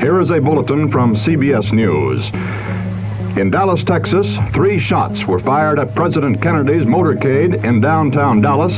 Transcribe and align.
Here 0.00 0.20
is 0.20 0.30
a 0.30 0.40
bulletin 0.40 0.88
from 0.88 1.16
CBS 1.16 1.72
News. 1.72 2.24
In 3.36 3.50
Dallas, 3.50 3.82
Texas, 3.82 4.28
three 4.52 4.78
shots 4.78 5.24
were 5.26 5.40
fired 5.40 5.80
at 5.80 5.92
President 5.96 6.40
Kennedy's 6.40 6.84
motorcade 6.84 7.64
in 7.64 7.80
downtown 7.80 8.40
Dallas. 8.40 8.72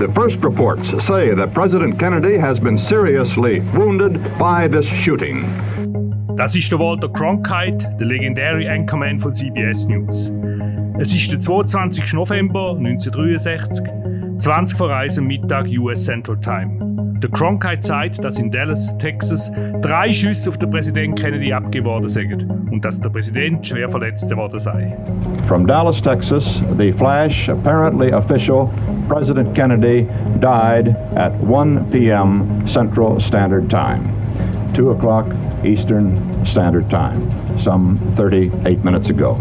The 0.00 0.08
first 0.12 0.42
reports 0.42 0.88
say 1.06 1.34
that 1.34 1.54
President 1.54 2.00
Kennedy 2.00 2.36
has 2.36 2.58
been 2.58 2.78
seriously 2.78 3.60
wounded 3.76 4.20
by 4.40 4.66
this 4.66 4.86
shooting. 5.04 5.44
Das 6.36 6.56
ist 6.56 6.70
der 6.72 6.80
Walter 6.80 7.08
Cronkite, 7.08 7.88
der 8.00 8.06
legendäre 8.06 8.68
Anchorman 8.68 9.20
von 9.20 9.32
CBS 9.32 9.86
News. 9.86 10.32
Es 10.98 11.14
ist 11.14 11.30
der 11.30 11.38
22. 11.38 12.12
November 12.14 12.70
1963, 12.76 13.86
20 14.38 14.76
vor 14.76 14.90
1 14.90 15.20
Mittag 15.20 15.66
US 15.68 16.04
Central 16.04 16.36
Time. 16.40 16.85
Der 17.22 17.30
Cronkite 17.30 17.82
sagt, 17.82 18.22
dass 18.22 18.38
in 18.38 18.50
Dallas, 18.50 18.96
Texas, 18.98 19.50
drei 19.80 20.12
Schüsse 20.12 20.50
auf 20.50 20.58
den 20.58 20.70
Präsident 20.70 21.18
Kennedy 21.18 21.50
abgegeben 21.50 21.86
worden 21.86 22.08
sind 22.08 22.46
und 22.70 22.84
dass 22.84 23.00
der 23.00 23.08
Präsident 23.08 23.66
schwer 23.66 23.88
verletzt 23.88 24.34
worden 24.36 24.58
sei. 24.58 24.96
From 25.48 25.66
Dallas, 25.66 26.00
Texas, 26.02 26.44
the 26.76 26.92
flash, 26.92 27.48
apparently 27.48 28.12
official, 28.12 28.70
President 29.08 29.54
Kennedy 29.54 30.06
died 30.40 30.94
at 31.16 31.32
1 31.40 31.90
p.m. 31.90 32.66
Central 32.68 33.18
Standard 33.20 33.70
Time, 33.70 34.12
2 34.74 34.90
o'clock 34.90 35.26
Eastern 35.64 36.44
Standard 36.52 36.90
Time, 36.90 37.30
some 37.62 37.98
38 38.16 38.84
minutes 38.84 39.08
ago. 39.08 39.38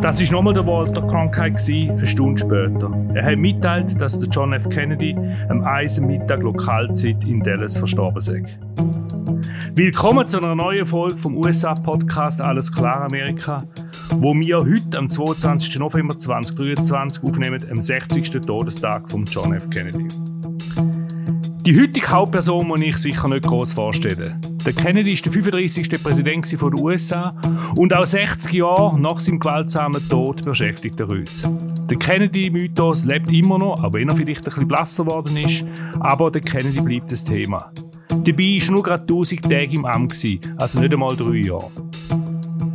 Das 0.00 0.20
war 0.20 0.32
nochmal 0.32 0.54
der 0.54 0.64
Walter 0.64 1.02
Cronkite, 1.02 1.92
eine 1.92 2.06
Stunde 2.06 2.38
später. 2.38 2.88
Er 3.14 3.24
hat 3.24 3.36
mitteilt, 3.36 4.00
dass 4.00 4.18
der 4.20 4.28
John 4.28 4.52
F. 4.52 4.68
Kennedy 4.68 5.16
am 5.48 5.64
1. 5.64 6.00
Mittag 6.00 6.40
Lokalzeit 6.40 7.24
in 7.24 7.40
Dallas 7.40 7.76
verstorben 7.76 8.20
sei. 8.20 8.44
Willkommen 9.74 10.28
zu 10.28 10.38
einer 10.38 10.54
neuen 10.54 10.86
Folge 10.86 11.18
vom 11.18 11.36
USA-Podcast 11.36 12.40
Alles 12.40 12.72
klar 12.72 13.02
Amerika, 13.02 13.64
wo 14.18 14.32
wir 14.34 14.58
heute 14.58 14.98
am 14.98 15.10
22. 15.10 15.80
November 15.80 16.16
2023 16.16 17.24
aufnehmen, 17.24 17.60
am 17.68 17.80
60. 17.82 18.30
Todestag 18.42 19.10
von 19.10 19.24
John 19.24 19.52
F. 19.52 19.68
Kennedy. 19.68 20.06
Die 21.66 21.76
heutige 21.76 22.06
Hauptperson 22.06 22.68
muss 22.68 22.82
ich 22.82 22.96
sicher 22.98 23.28
nicht 23.28 23.46
groß 23.46 23.72
vorstellen. 23.72 24.40
Der 24.68 24.74
Kennedy 24.74 25.14
ist 25.14 25.24
der 25.24 25.32
35. 25.32 26.02
Präsident 26.02 26.52
der 26.52 26.78
USA 26.78 27.32
und 27.76 27.94
auch 27.94 28.04
60 28.04 28.52
Jahre 28.52 29.00
nach 29.00 29.18
seinem 29.18 29.38
gewaltsamen 29.40 30.06
Tod 30.10 30.44
beschäftigt 30.44 31.00
er 31.00 31.08
uns. 31.08 31.48
Der 31.88 31.96
Kennedy-Mythos 31.96 33.06
lebt 33.06 33.30
immer 33.30 33.58
noch, 33.58 33.82
auch 33.82 33.94
wenn 33.94 34.10
er 34.10 34.14
vielleicht 34.14 34.42
ein 34.42 34.44
bisschen 34.44 34.68
blasser 34.68 35.04
geworden 35.04 35.38
ist, 35.38 35.64
aber 36.00 36.30
der 36.30 36.42
Kennedy 36.42 36.82
bleibt 36.82 37.10
das 37.10 37.24
Thema. 37.24 37.72
Dabei 38.10 38.58
war 38.60 38.72
nur 38.74 38.82
gerade 38.82 39.02
1000 39.04 39.42
Tage 39.42 39.74
im 39.74 39.86
Amt, 39.86 40.12
also 40.58 40.80
nicht 40.80 40.92
einmal 40.92 41.16
drei 41.16 41.36
Jahre. 41.36 41.70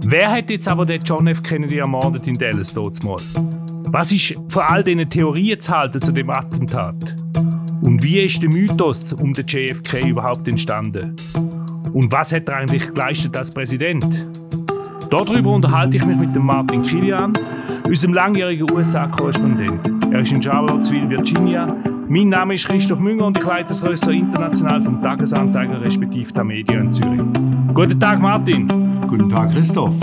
Wer 0.07 0.31
hat 0.31 0.50
jetzt 0.50 0.67
aber 0.67 0.88
den 0.88 1.00
John 1.03 1.28
F. 1.28 1.44
Kennedy 1.44 1.78
ermordet 1.78 2.25
in 2.25 2.33
Dallas 2.33 2.73
mal? 2.73 3.17
Was 3.91 4.11
ist 4.11 4.33
von 4.50 4.63
all 4.63 4.83
diesen 4.83 5.07
Theorien 5.07 5.61
zu 5.61 5.72
halten 5.72 6.02
zu 6.02 6.11
dem 6.11 6.31
Attentat? 6.31 7.16
Und 7.83 8.03
wie 8.03 8.22
ist 8.22 8.41
der 8.41 8.50
Mythos 8.50 9.13
um 9.13 9.31
den 9.31 9.45
JFK 9.45 10.07
überhaupt 10.07 10.47
entstanden? 10.47 11.16
Und 11.94 12.11
was 12.11 12.33
hat 12.33 12.47
er 12.47 12.58
eigentlich 12.58 12.88
geleistet 12.88 13.38
als 13.38 13.53
Präsident? 13.53 14.25
Darüber 15.11 15.52
unterhalte 15.52 15.97
ich 15.97 16.05
mich 16.05 16.17
mit 16.17 16.35
dem 16.35 16.44
Martin 16.44 16.81
Kilian, 16.81 17.33
unserem 17.85 18.16
langjährigen 18.16 18.72
USA-Korrespondent. 18.72 20.11
Er 20.11 20.22
ist 20.22 20.31
in 20.31 20.41
Charlottesville, 20.41 21.08
Virginia. 21.08 21.67
Mein 22.08 22.30
Name 22.30 22.55
ist 22.55 22.67
Christoph 22.67 23.00
Münger 23.00 23.27
und 23.27 23.38
ich 23.38 23.45
leite 23.45 23.67
das 23.67 23.85
Rösser 23.85 24.11
International 24.11 24.81
vom 24.81 25.03
Tagesanzeiger 25.03 25.80
respektive 25.81 26.33
der 26.33 26.44
Medien 26.44 26.85
in 26.85 26.91
Zürich. 26.91 27.22
Guten 27.75 28.00
Tag, 28.00 28.19
Martin. 28.19 28.67
Guten 29.07 29.30
Tag, 29.30 29.52
Christoph. 29.52 29.94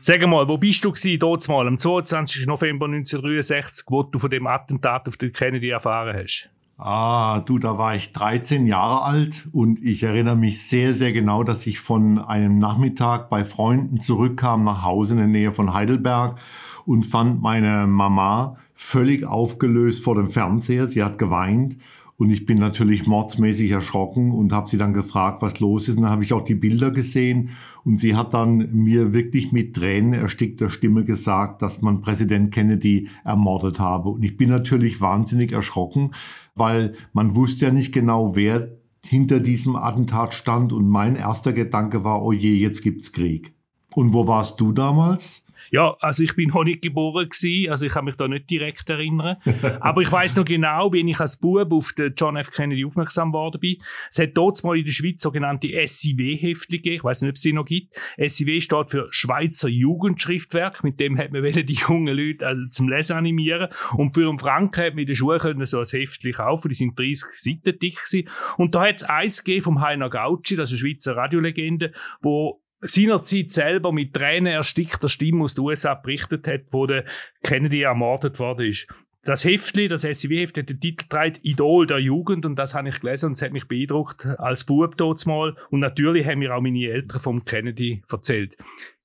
Sag 0.00 0.26
mal, 0.26 0.48
wo 0.48 0.56
bist 0.56 0.82
du 0.82 0.90
gewesen, 0.92 1.18
dort 1.18 1.46
mal, 1.46 1.68
am 1.68 1.76
22. 1.76 2.46
November 2.46 2.86
1963, 2.86 3.84
wo 3.90 4.02
du 4.02 4.18
von 4.18 4.30
dem 4.30 4.46
Attentat 4.46 5.06
auf 5.08 5.18
den 5.18 5.30
Kennedy 5.30 5.68
erfahren 5.68 6.16
hast? 6.16 6.48
Ah, 6.84 7.44
du, 7.46 7.60
da 7.60 7.78
war 7.78 7.94
ich 7.94 8.10
13 8.10 8.66
Jahre 8.66 9.02
alt 9.02 9.46
und 9.52 9.80
ich 9.84 10.02
erinnere 10.02 10.34
mich 10.34 10.66
sehr, 10.66 10.94
sehr 10.94 11.12
genau, 11.12 11.44
dass 11.44 11.64
ich 11.68 11.78
von 11.78 12.18
einem 12.18 12.58
Nachmittag 12.58 13.30
bei 13.30 13.44
Freunden 13.44 14.00
zurückkam 14.00 14.64
nach 14.64 14.82
Hause 14.82 15.12
in 15.12 15.18
der 15.18 15.28
Nähe 15.28 15.52
von 15.52 15.74
Heidelberg 15.74 16.40
und 16.84 17.06
fand 17.06 17.40
meine 17.40 17.86
Mama 17.86 18.56
völlig 18.74 19.24
aufgelöst 19.24 20.02
vor 20.02 20.16
dem 20.16 20.26
Fernseher. 20.26 20.88
Sie 20.88 21.04
hat 21.04 21.18
geweint 21.18 21.76
und 22.16 22.30
ich 22.30 22.46
bin 22.46 22.58
natürlich 22.58 23.06
mordsmäßig 23.06 23.70
erschrocken 23.70 24.32
und 24.32 24.52
habe 24.52 24.68
sie 24.68 24.76
dann 24.76 24.92
gefragt, 24.92 25.40
was 25.42 25.60
los 25.60 25.88
ist. 25.88 25.96
Und 25.96 26.02
dann 26.02 26.10
habe 26.10 26.22
ich 26.22 26.32
auch 26.32 26.44
die 26.44 26.54
Bilder 26.54 26.90
gesehen 26.90 27.50
und 27.84 27.98
sie 27.98 28.14
hat 28.14 28.34
dann 28.34 28.72
mir 28.72 29.12
wirklich 29.12 29.50
mit 29.50 29.74
Tränen 29.74 30.12
erstickter 30.12 30.70
Stimme 30.70 31.04
gesagt, 31.04 31.62
dass 31.62 31.80
man 31.80 32.00
Präsident 32.00 32.52
Kennedy 32.52 33.08
ermordet 33.24 33.80
habe. 33.80 34.10
Und 34.10 34.22
ich 34.22 34.36
bin 34.36 34.50
natürlich 34.50 35.00
wahnsinnig 35.00 35.52
erschrocken, 35.52 36.12
weil 36.54 36.94
man 37.12 37.34
wusste 37.34 37.66
ja 37.66 37.72
nicht 37.72 37.92
genau, 37.92 38.36
wer 38.36 38.68
hinter 39.06 39.40
diesem 39.40 39.76
Attentat 39.76 40.34
stand. 40.34 40.72
Und 40.72 40.88
mein 40.88 41.16
erster 41.16 41.52
Gedanke 41.52 42.04
war, 42.04 42.22
oh 42.22 42.32
je, 42.32 42.54
jetzt 42.54 42.82
gibt's 42.82 43.12
Krieg. 43.12 43.54
Und 43.94 44.12
wo 44.12 44.26
warst 44.26 44.60
du 44.60 44.72
damals? 44.72 45.42
Ja, 45.70 45.96
also 46.00 46.22
ich 46.22 46.34
bin 46.34 46.48
noch 46.54 46.64
nicht 46.64 46.82
geboren 46.82 47.28
gewesen, 47.28 47.70
also 47.70 47.86
ich 47.86 47.92
kann 47.92 48.04
mich 48.04 48.16
da 48.16 48.28
nicht 48.28 48.50
direkt 48.50 48.88
erinnern. 48.90 49.36
Aber 49.80 50.02
ich 50.02 50.10
weiß 50.10 50.36
noch 50.36 50.44
genau, 50.44 50.92
wie 50.92 51.08
ich 51.08 51.20
als 51.20 51.38
Bub 51.38 51.72
auf 51.72 51.92
den 51.92 52.14
John 52.16 52.36
F. 52.36 52.50
Kennedy 52.50 52.84
aufmerksam 52.84 53.32
worden 53.32 53.60
bin. 53.60 53.76
Es 54.10 54.18
hat 54.18 54.30
dort 54.34 54.62
mal 54.64 54.76
in 54.76 54.84
der 54.84 54.92
Schweiz 54.92 55.22
sogenannte 55.22 55.68
SIW-Heftli 55.68 56.78
gegeben. 56.78 56.96
Ich 56.96 57.04
weiß 57.04 57.22
nicht, 57.22 57.30
ob 57.30 57.36
es 57.36 57.42
die 57.42 57.52
noch 57.52 57.64
gibt. 57.64 57.94
SIW 58.18 58.60
steht 58.60 58.90
für 58.90 59.08
Schweizer 59.10 59.68
Jugendschriftwerk. 59.68 60.84
Mit 60.84 61.00
dem 61.00 61.18
hat 61.18 61.32
man 61.32 61.42
die 61.52 61.74
jungen 61.74 62.16
Leute 62.16 62.46
also 62.46 62.66
zum 62.68 62.88
Lesen 62.88 63.16
animieren. 63.16 63.68
Und 63.96 64.14
für 64.14 64.28
einen 64.28 64.38
Franken 64.38 64.84
hat 64.84 64.94
man 64.94 65.00
in 65.00 65.06
der 65.06 65.14
Schule 65.14 65.38
können 65.38 65.64
so 65.66 65.78
ein 65.78 65.84
Heftli 65.84 66.32
kaufen. 66.32 66.68
Die 66.68 66.74
sind 66.74 66.98
30 66.98 67.24
Seiten 67.36 67.78
dick 67.78 67.96
gewesen. 67.96 68.28
Und 68.56 68.74
da 68.74 68.86
hat 68.86 68.96
es 68.96 69.02
eins 69.04 69.42
gegeben 69.44 69.64
vom 69.64 69.80
Heiner 69.80 70.10
Gautschi, 70.10 70.56
das 70.56 70.72
ist 70.72 70.82
eine 70.82 70.90
Schweizer 70.90 71.16
Radiolegende, 71.16 71.92
wo 72.20 72.61
seinerzeit 72.82 73.50
selber 73.50 73.92
mit 73.92 74.12
Tränen 74.12 74.52
erstickter 74.52 75.08
Stimme 75.08 75.44
aus 75.44 75.54
den 75.54 75.64
USA 75.64 75.94
berichtet 75.94 76.46
hat, 76.46 76.62
wo 76.70 76.86
der 76.86 77.04
Kennedy 77.42 77.82
ermordet 77.82 78.38
worden 78.38 78.66
ist. 78.66 78.88
Das 79.24 79.44
Heftli, 79.44 79.86
das 79.86 80.02
SCW-Heft, 80.02 80.58
hat 80.58 80.68
den 80.68 80.80
Titel 80.80 81.06
trägt 81.08 81.44
Idol 81.44 81.86
der 81.86 82.00
Jugend 82.00 82.44
und 82.44 82.56
das 82.56 82.74
habe 82.74 82.88
ich 82.88 82.98
gelesen 82.98 83.26
und 83.26 83.32
es 83.32 83.42
hat 83.42 83.52
mich 83.52 83.68
beeindruckt 83.68 84.26
als 84.26 84.64
Bub 84.64 84.96
dort 84.96 85.24
mal. 85.26 85.56
Und 85.70 85.78
natürlich 85.78 86.26
haben 86.26 86.40
mir 86.40 86.56
auch 86.56 86.60
meine 86.60 86.88
Eltern 86.88 87.20
vom 87.20 87.44
Kennedy 87.44 88.02
erzählt. 88.10 88.56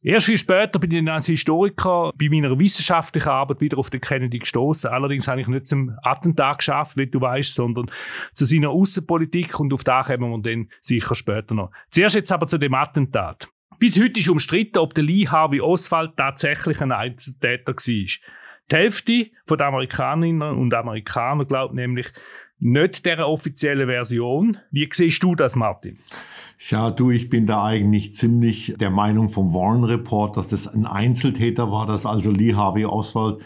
Erst 0.02 0.26
viel 0.26 0.40
später 0.40 0.80
bin 0.80 0.92
ich 0.92 1.12
als 1.12 1.28
Historiker 1.28 2.12
bei 2.16 2.30
meiner 2.30 2.58
wissenschaftlichen 2.58 3.30
Arbeit 3.30 3.62
wieder 3.62 3.78
auf 3.78 3.92
den 3.92 4.02
Kennedy 4.02 4.40
gestoßen. 4.40 4.90
Allerdings 4.90 5.28
habe 5.28 5.42
ich 5.42 5.48
nicht 5.48 5.68
zum 5.68 5.96
Attentat 6.02 6.60
geschafft, 6.60 6.98
wie 6.98 7.06
du 7.06 7.22
weißt, 7.22 7.54
sondern 7.54 7.92
zu 8.34 8.46
seiner 8.46 8.72
Außenpolitik 8.72 9.60
und 9.60 9.72
auf 9.72 9.84
da 9.84 10.02
kommen 10.02 10.32
wir 10.32 10.42
dann 10.42 10.70
sicher 10.80 11.14
später 11.14 11.54
noch. 11.54 11.72
Zuerst 11.92 12.16
jetzt 12.16 12.32
aber 12.32 12.48
zu 12.48 12.58
dem 12.58 12.74
Attentat. 12.74 13.50
Bis 13.80 14.00
heute 14.00 14.20
ist 14.20 14.30
umstritten, 14.30 14.80
ob 14.80 14.96
der 14.96 15.04
Lee 15.04 15.28
Harvey 15.28 15.62
Oswald 15.62 16.18
tatsächlich 16.18 16.82
ein 16.82 16.92
Einzeltäter 16.92 17.74
war. 17.74 17.78
Die 17.86 18.76
Hälfte 18.76 19.28
der 19.50 19.68
Amerikanerinnen 19.68 20.58
und 20.58 20.74
Amerikaner 20.74 21.46
glaubt 21.46 21.76
nämlich 21.76 22.08
nicht 22.60 23.06
der 23.06 23.28
offiziellen 23.28 23.88
Version. 23.88 24.58
Wie 24.72 24.90
siehst 24.92 25.22
du 25.22 25.36
das, 25.36 25.56
Martin? 25.56 26.00
Ja, 26.70 26.90
du, 26.90 27.12
ich 27.12 27.30
bin 27.30 27.46
da 27.46 27.64
eigentlich 27.64 28.16
ziemlich 28.16 28.74
der 28.80 28.90
Meinung 28.90 29.30
vom 29.30 29.54
Warren 29.54 29.84
Report, 29.84 30.38
dass 30.38 30.48
das 30.48 30.68
ein 30.68 30.88
Einzeltäter 30.88 31.72
war, 31.72 31.86
dass 31.86 32.08
also 32.08 32.32
Lee 32.32 32.56
Harvey 32.56 32.86
Oswald 32.86 33.44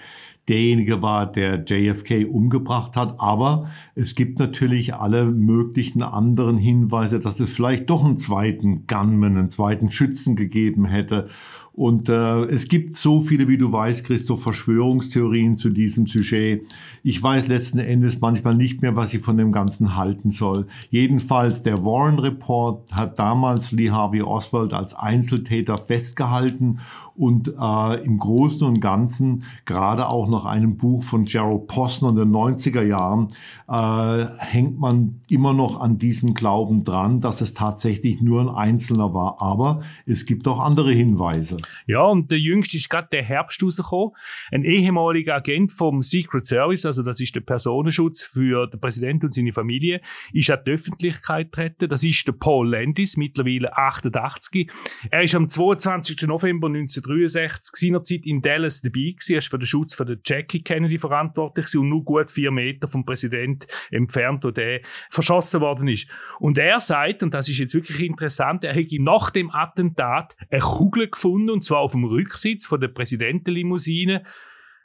derjenige 0.51 1.01
war, 1.01 1.31
der 1.31 1.63
JFK 1.65 2.25
umgebracht 2.29 2.97
hat. 2.97 3.19
Aber 3.19 3.69
es 3.95 4.15
gibt 4.15 4.37
natürlich 4.37 4.93
alle 4.93 5.25
möglichen 5.25 6.03
anderen 6.03 6.57
Hinweise, 6.57 7.19
dass 7.19 7.39
es 7.39 7.53
vielleicht 7.53 7.89
doch 7.89 8.03
einen 8.03 8.17
zweiten 8.17 8.85
Gunman, 8.85 9.37
einen 9.37 9.49
zweiten 9.49 9.91
Schützen 9.91 10.35
gegeben 10.35 10.85
hätte. 10.85 11.29
Und 11.73 12.09
äh, 12.09 12.43
es 12.45 12.67
gibt 12.67 12.95
so 12.95 13.21
viele, 13.21 13.47
wie 13.47 13.57
du 13.57 13.71
weißt, 13.71 14.03
Christoph, 14.03 14.43
Verschwörungstheorien 14.43 15.55
zu 15.55 15.69
diesem 15.69 16.05
Sujet. 16.05 16.63
Ich 17.01 17.23
weiß 17.23 17.47
letzten 17.47 17.79
Endes 17.79 18.19
manchmal 18.19 18.55
nicht 18.55 18.81
mehr, 18.81 18.97
was 18.97 19.13
ich 19.13 19.21
von 19.21 19.37
dem 19.37 19.53
Ganzen 19.53 19.95
halten 19.95 20.31
soll. 20.31 20.67
Jedenfalls, 20.89 21.63
der 21.63 21.85
Warren 21.85 22.19
Report 22.19 22.93
hat 22.93 23.17
damals 23.19 23.71
Lee 23.71 23.89
Harvey 23.89 24.21
Oswald 24.21 24.73
als 24.73 24.93
Einzeltäter 24.93 25.77
festgehalten 25.77 26.79
und 27.15 27.53
äh, 27.59 28.03
im 28.03 28.17
Großen 28.17 28.67
und 28.67 28.81
Ganzen 28.81 29.43
gerade 29.65 30.09
auch 30.09 30.27
nach 30.27 30.45
einem 30.45 30.77
Buch 30.77 31.03
von 31.03 31.25
Gerald 31.25 31.67
Posner 31.67 32.09
in 32.09 32.15
den 32.15 32.31
90er 32.31 32.83
Jahren, 32.83 33.29
äh, 33.69 34.25
hängt 34.39 34.79
man 34.79 35.19
immer 35.29 35.53
noch 35.53 35.79
an 35.79 35.97
diesem 35.97 36.33
Glauben 36.33 36.83
dran, 36.83 37.19
dass 37.21 37.41
es 37.41 37.53
tatsächlich 37.53 38.21
nur 38.21 38.41
ein 38.41 38.49
Einzelner 38.49 39.13
war. 39.13 39.41
Aber 39.41 39.81
es 40.05 40.25
gibt 40.25 40.47
auch 40.47 40.59
andere 40.59 40.91
Hinweise. 40.91 41.60
Ja, 41.87 42.03
und 42.03 42.31
der 42.31 42.39
jüngste 42.39 42.77
ist 42.77 42.89
gerade 42.89 43.07
der 43.11 43.23
Herbst 43.23 43.61
rausgekommen. 43.63 44.15
Ein 44.51 44.63
ehemaliger 44.63 45.35
Agent 45.35 45.71
vom 45.71 46.01
Secret 46.01 46.45
Service, 46.45 46.85
also 46.85 47.03
das 47.03 47.19
ist 47.19 47.35
der 47.35 47.41
Personenschutz 47.41 48.23
für 48.23 48.67
den 48.67 48.79
Präsidenten 48.79 49.27
und 49.27 49.33
seine 49.33 49.53
Familie, 49.53 50.01
ist 50.33 50.49
an 50.49 50.59
die 50.65 50.71
Öffentlichkeit 50.71 51.51
getreten. 51.51 51.89
Das 51.89 52.03
ist 52.03 52.27
der 52.27 52.33
Paul 52.33 52.69
Landis, 52.69 53.17
mittlerweile 53.17 53.75
88. 53.75 54.69
Er 55.09 55.23
ist 55.23 55.35
am 55.35 55.47
22. 55.47 56.21
November 56.23 56.67
1963 56.67 57.75
seinerzeit 57.75 58.25
in 58.25 58.41
Dallas 58.41 58.81
dabei 58.81 59.11
gewesen. 59.11 59.33
Er 59.33 59.37
ist 59.39 59.49
für 59.49 59.59
den 59.59 59.67
Schutz 59.67 59.93
von 59.93 60.07
der 60.07 60.17
Jackie 60.23 60.63
Kennedy 60.63 60.97
verantwortlich 60.97 61.75
und 61.75 61.89
nur 61.89 62.03
gut 62.03 62.31
vier 62.31 62.51
Meter 62.51 62.87
vom 62.87 63.05
Präsident 63.05 63.67
entfernt, 63.89 64.43
wo 64.43 64.51
der 64.51 64.81
verschossen 65.09 65.61
worden 65.61 65.87
ist. 65.87 66.07
Und 66.39 66.57
er 66.57 66.79
sagt, 66.79 67.23
und 67.23 67.33
das 67.33 67.49
ist 67.49 67.59
jetzt 67.59 67.73
wirklich 67.73 68.01
interessant, 68.01 68.63
er 68.63 68.73
hätte 68.73 69.01
nach 69.01 69.29
dem 69.29 69.51
Attentat 69.51 70.35
eine 70.49 70.61
Kugel 70.61 71.09
gefunden, 71.09 71.50
und 71.51 71.63
zwar 71.63 71.79
auf 71.79 71.91
dem 71.91 72.03
Rücksitz 72.03 72.65
von 72.65 72.79
der 72.79 72.87
Präsidentenlimousine 72.89 74.23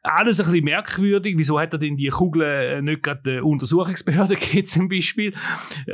alles 0.07 0.41
ein 0.41 0.47
bisschen 0.47 0.65
merkwürdig. 0.65 1.37
Wieso 1.37 1.59
hat 1.59 1.73
er 1.73 1.79
denn 1.79 1.97
die 1.97 2.09
Kugel 2.09 2.43
äh, 2.43 2.83
nicht 2.83 3.03
gerade 3.03 3.23
der 3.25 3.45
Untersuchungsbehörde 3.45 4.37
gegeben, 4.37 4.67
zum 4.67 4.89
Beispiel? 4.89 5.35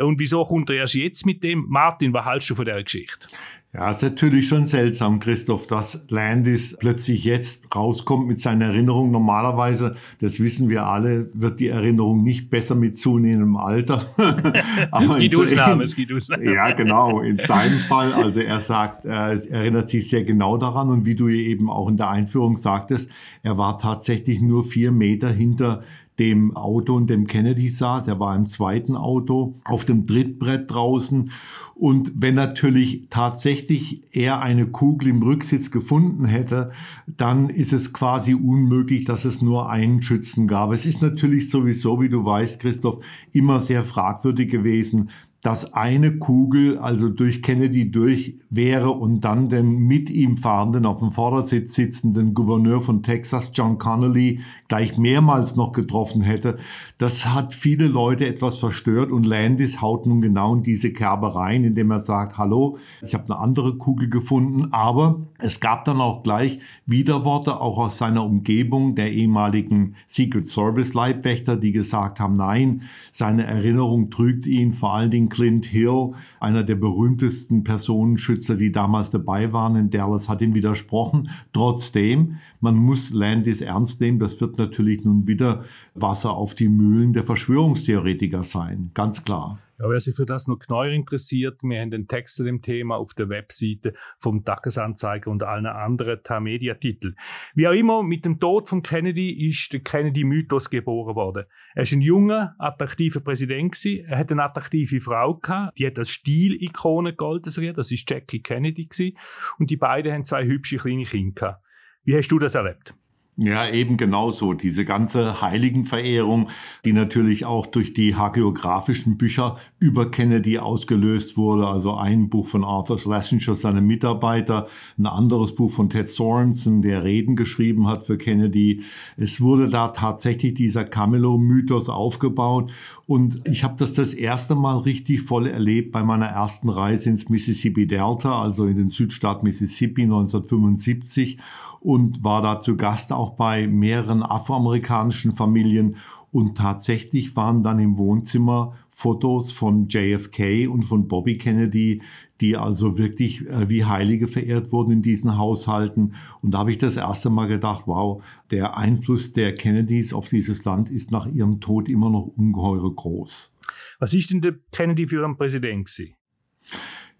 Und 0.01 0.19
wieso 0.19 0.45
kommt 0.45 0.71
er 0.71 0.77
erst 0.77 0.95
jetzt 0.95 1.27
mit 1.27 1.43
dem? 1.43 1.67
Martin, 1.69 2.13
was 2.13 2.27
hältst 2.27 2.51
du 2.51 2.55
von 2.55 2.65
dieser 2.65 2.83
Geschichte? 2.83 3.27
Ja, 3.75 3.89
ist 3.89 4.03
natürlich 4.03 4.49
schon 4.49 4.67
seltsam, 4.67 5.19
Christoph, 5.19 5.67
dass 5.67 6.05
Landis 6.11 6.77
plötzlich 6.79 7.25
jetzt 7.25 7.75
rauskommt 7.75 8.27
mit 8.27 8.39
seiner 8.39 8.67
Erinnerung. 8.67 9.11
Normalerweise, 9.11 9.97
das 10.21 10.41
wissen 10.41 10.69
wir 10.69 10.85
alle, 10.85 11.31
wird 11.33 11.59
die 11.59 11.69
Erinnerung 11.69 12.23
nicht 12.23 12.51
besser 12.51 12.75
mit 12.75 12.99
zunehmendem 12.99 13.57
Alter. 13.57 14.05
Aber 14.91 15.07
es 15.07 15.17
gibt 15.17 15.37
Ausnahmen, 15.37 15.81
es 15.81 15.97
Ausnahmen. 16.15 16.53
Ja, 16.53 16.73
genau. 16.73 17.21
In 17.21 17.39
seinem 17.39 17.81
Fall, 17.81 18.13
also 18.13 18.41
er 18.41 18.61
sagt, 18.61 19.07
er 19.07 19.31
erinnert 19.51 19.89
sich 19.89 20.07
sehr 20.07 20.25
genau 20.25 20.59
daran 20.59 20.91
und 20.91 21.07
wie 21.07 21.15
du 21.15 21.31
eben 21.31 21.71
auch 21.71 21.89
in 21.89 21.97
der 21.97 22.11
Einführung 22.11 22.59
sagtest, 22.59 23.11
er 23.43 23.57
war 23.57 23.79
tatsächlich 23.79 24.43
nur 24.43 24.65
vier 24.65 24.93
Meter 24.93 25.31
hinter 25.31 25.83
dem 26.23 26.57
Auto 26.57 26.95
und 26.95 27.11
dem 27.11 27.27
Kennedy 27.27 27.69
saß. 27.69 28.07
Er 28.07 28.21
war 28.21 28.37
im 28.37 28.49
zweiten 28.49 28.95
Auto 28.95 29.57
auf 29.65 29.85
dem 29.85 30.07
Trittbrett 30.07 30.71
draußen. 30.71 31.33
Und 31.75 32.13
wenn 32.15 32.37
natürlich 32.37 33.09
tatsächlich 33.11 34.03
er 34.13 34.41
eine 34.41 34.69
Kugel 34.69 35.09
im 35.09 35.23
Rücksitz 35.23 35.73
gefunden 35.73 36.25
hätte, 36.27 36.71
dann 37.09 37.51
ist 37.51 37.73
es 37.73 37.93
quasi 37.93 38.35
unmöglich, 38.35 39.05
dass 39.05 39.25
es 39.25 39.43
nur 39.43 39.69
einen 39.69 40.01
Schützen 40.01 40.47
gab. 40.47 40.71
Es 40.71 40.87
ist 40.87 41.03
natürlich 41.03 41.51
sowieso, 41.51 42.01
wie 42.01 42.09
du 42.09 42.25
weißt, 42.25 42.61
Christoph, 42.61 43.01
immer 43.33 43.59
sehr 43.59 43.83
fragwürdig 43.83 44.49
gewesen, 44.49 45.11
dass 45.43 45.75
eine 45.75 46.19
Kugel 46.19 46.79
also 46.79 47.09
durch 47.09 47.43
Kennedy 47.43 47.91
durch 47.91 48.37
wäre 48.49 48.91
und 48.91 49.23
dann 49.23 49.49
den 49.49 49.77
mit 49.77 50.09
ihm 50.09 50.37
fahrenden, 50.37 50.87
auf 50.87 51.01
dem 51.01 51.11
Vordersitz 51.11 51.75
sitzenden 51.75 52.33
Gouverneur 52.33 52.81
von 52.81 53.03
Texas, 53.03 53.51
John 53.53 53.77
Connolly, 53.77 54.39
gleich 54.73 54.97
mehrmals 54.97 55.55
noch 55.55 55.73
getroffen 55.73 56.23
hätte. 56.23 56.57
Das 56.97 57.27
hat 57.27 57.53
viele 57.53 57.89
Leute 57.89 58.27
etwas 58.27 58.57
verstört 58.57 59.13
und 59.13 59.25
Landis 59.25 59.83
haut 59.83 60.07
nun 60.07 60.23
genau 60.23 60.55
in 60.55 60.63
diese 60.63 60.95
Kerbe 60.95 61.35
rein, 61.35 61.63
indem 61.63 61.91
er 61.91 61.99
sagt, 61.99 62.39
hallo, 62.39 62.79
ich 63.03 63.13
habe 63.13 63.25
eine 63.25 63.39
andere 63.39 63.77
Kugel 63.77 64.09
gefunden, 64.09 64.73
aber 64.73 65.21
es 65.37 65.61
gab 65.61 65.85
dann 65.85 66.01
auch 66.01 66.23
gleich 66.23 66.59
Widerworte, 66.87 67.61
auch 67.61 67.77
aus 67.77 67.99
seiner 67.99 68.25
Umgebung, 68.25 68.95
der 68.95 69.13
ehemaligen 69.13 69.95
Secret 70.07 70.49
Service 70.49 70.95
Leibwächter, 70.95 71.57
die 71.57 71.73
gesagt 71.73 72.19
haben, 72.19 72.33
nein, 72.33 72.85
seine 73.11 73.45
Erinnerung 73.45 74.09
trügt 74.09 74.47
ihn, 74.47 74.73
vor 74.73 74.95
allen 74.95 75.11
Dingen 75.11 75.29
Clint 75.29 75.67
Hill, 75.67 76.13
einer 76.41 76.65
der 76.65 76.77
berühmtesten 76.77 77.63
Personenschützer, 77.63 78.57
die 78.57 78.73
damals 78.73 79.11
dabei 79.11 79.53
waren 79.53 79.77
in 79.77 79.91
Dallas, 79.91 80.31
hat 80.31 80.41
ihm 80.41 80.55
widersprochen. 80.55 81.29
Trotzdem, 81.53 82.39
man 82.62 82.76
muss 82.76 83.11
Landis 83.11 83.61
ernst 83.61 84.00
nehmen, 84.00 84.19
das 84.19 84.41
wird 84.41 84.56
natürlich 84.56 85.05
nun 85.05 85.26
wieder 85.26 85.64
Wasser 85.94 86.31
auf 86.31 86.55
die 86.55 86.69
Mühlen 86.69 87.12
der 87.12 87.25
Verschwörungstheoretiker 87.25 88.43
sein, 88.43 88.93
ganz 88.94 89.25
klar. 89.25 89.59
Ja, 89.81 89.91
wer 89.91 89.99
sich 89.99 90.14
für 90.14 90.26
das 90.26 90.47
noch 90.47 90.61
genauer 90.61 90.87
interessiert, 90.87 91.61
wir 91.64 91.81
haben 91.81 91.91
den 91.91 92.06
Text 92.06 92.37
zu 92.37 92.44
dem 92.44 92.62
Thema 92.62 92.99
auf 92.99 93.14
der 93.14 93.29
Webseite 93.29 93.93
vom 94.17 94.44
Tagesanzeiger 94.44 95.29
und 95.29 95.43
allen 95.43 95.67
anderen 95.67 96.23
TAM-Media-Titeln. 96.23 97.17
Wie 97.56 97.67
auch 97.67 97.73
immer, 97.73 98.05
mit 98.05 98.25
dem 98.25 98.38
Tod 98.38 98.69
von 98.69 98.85
Kennedy 98.85 99.49
ist 99.49 99.73
der 99.73 99.81
Kennedy-Mythos 99.81 100.70
geboren 100.70 101.17
worden. 101.17 101.47
Er 101.75 101.82
ist 101.82 101.93
ein 101.93 102.00
junger, 102.00 102.55
attraktiver 102.59 103.19
Präsident 103.19 103.73
gewesen. 103.73 104.05
Er 104.06 104.19
hat 104.19 104.31
eine 104.31 104.44
attraktive 104.44 105.00
Frau 105.00 105.35
gehabt, 105.35 105.76
die 105.76 105.87
hat 105.87 105.99
als 105.99 106.11
Stilikone 106.11 107.11
gegolten, 107.11 107.75
das 107.75 107.91
ist 107.91 108.09
Jackie 108.09 108.41
Kennedy 108.41 108.87
gewesen. 108.87 109.19
Und 109.59 109.69
die 109.69 109.76
beiden 109.76 110.12
haben 110.12 110.25
zwei 110.25 110.44
hübsche 110.44 110.76
kleine 110.76 111.03
Kinder 111.03 111.32
gehabt. 111.35 111.62
Wie 112.04 112.16
hast 112.16 112.28
du 112.28 112.38
das 112.38 112.54
erlebt? 112.56 112.94
Ja, 113.38 113.67
eben 113.67 113.96
genauso. 113.96 114.52
Diese 114.52 114.84
ganze 114.84 115.40
Heiligenverehrung, 115.40 116.50
die 116.84 116.93
natürlich 116.93 117.46
auch 117.46 117.64
durch 117.64 117.94
die 117.94 118.14
hagiografischen 118.14 119.17
Bücher 119.17 119.56
über 119.79 120.11
Kennedy 120.11 120.58
ausgelöst 120.58 121.38
wurde. 121.38 121.67
Also 121.67 121.94
ein 121.94 122.29
Buch 122.29 122.46
von 122.46 122.62
Arthur 122.62 122.99
Schlesinger, 122.99 123.55
seinem 123.55 123.87
Mitarbeiter, 123.87 124.69
ein 124.99 125.06
anderes 125.06 125.55
Buch 125.55 125.73
von 125.73 125.88
Ted 125.88 126.11
Sorensen, 126.11 126.82
der 126.82 127.05
Reden 127.05 127.34
geschrieben 127.34 127.88
hat 127.88 128.05
für 128.05 128.19
Kennedy. 128.19 128.82
Es 129.17 129.40
wurde 129.40 129.69
da 129.69 129.88
tatsächlich 129.88 130.52
dieser 130.52 130.85
Camelot-Mythos 130.85 131.88
aufgebaut. 131.88 132.70
Und 133.06 133.40
ich 133.49 133.64
habe 133.64 133.76
das 133.78 133.94
das 133.94 134.12
erste 134.12 134.55
Mal 134.55 134.76
richtig 134.76 135.23
voll 135.23 135.46
erlebt 135.46 135.90
bei 135.93 136.02
meiner 136.02 136.26
ersten 136.26 136.69
Reise 136.69 137.08
ins 137.08 137.31
Mississippi 137.31 137.87
Delta, 137.87 138.43
also 138.43 138.67
in 138.67 138.76
den 138.76 138.90
Südstaat 138.90 139.43
Mississippi 139.43 140.02
1975 140.02 141.38
und 141.82 142.23
war 142.23 142.43
da 142.43 142.61
zu 142.61 142.76
Gast 142.76 143.12
auch 143.23 143.37
bei 143.37 143.69
mehreren 143.69 144.23
afroamerikanischen 144.23 145.35
Familien. 145.35 145.97
Und 146.33 146.57
tatsächlich 146.57 147.37
waren 147.37 147.63
dann 147.63 147.79
im 147.79 147.99
Wohnzimmer 147.99 148.75
Fotos 148.91 149.53
von 149.53 149.87
JFK 149.89 150.67
und 150.67 150.83
von 150.83 151.07
Bobby 151.07 151.39
Kennedy, 151.39 152.03
die 152.41 152.57
also 152.57 152.99
wirklich 152.99 153.47
äh, 153.47 153.69
wie 153.69 153.85
Heilige 153.85 154.27
verehrt 154.27 154.73
wurden 154.73 154.91
in 154.91 155.03
diesen 155.03 155.37
Haushalten. 155.39 156.15
Und 156.43 156.53
da 156.53 156.59
habe 156.59 156.73
ich 156.73 156.79
das 156.79 156.97
erste 156.97 157.31
Mal 157.31 157.47
gedacht, 157.47 157.85
wow, 157.87 158.23
der 158.51 158.77
Einfluss 158.77 159.33
der 159.33 159.55
Kennedys 159.55 160.13
auf 160.13 160.29
dieses 160.29 160.65
Land 160.65 160.91
ist 160.91 161.13
nach 161.13 161.27
ihrem 161.27 161.61
Tod 161.61 161.89
immer 161.89 162.11
noch 162.11 162.27
ungeheure 162.37 162.93
groß. 162.93 163.55
Was 164.01 164.15
ist 164.15 164.31
denn 164.31 164.41
der 164.41 164.57
Kennedy 164.73 165.07
für 165.07 165.25
ein 165.25 165.37
Präsident 165.37 165.87
gewesen? 165.87 166.15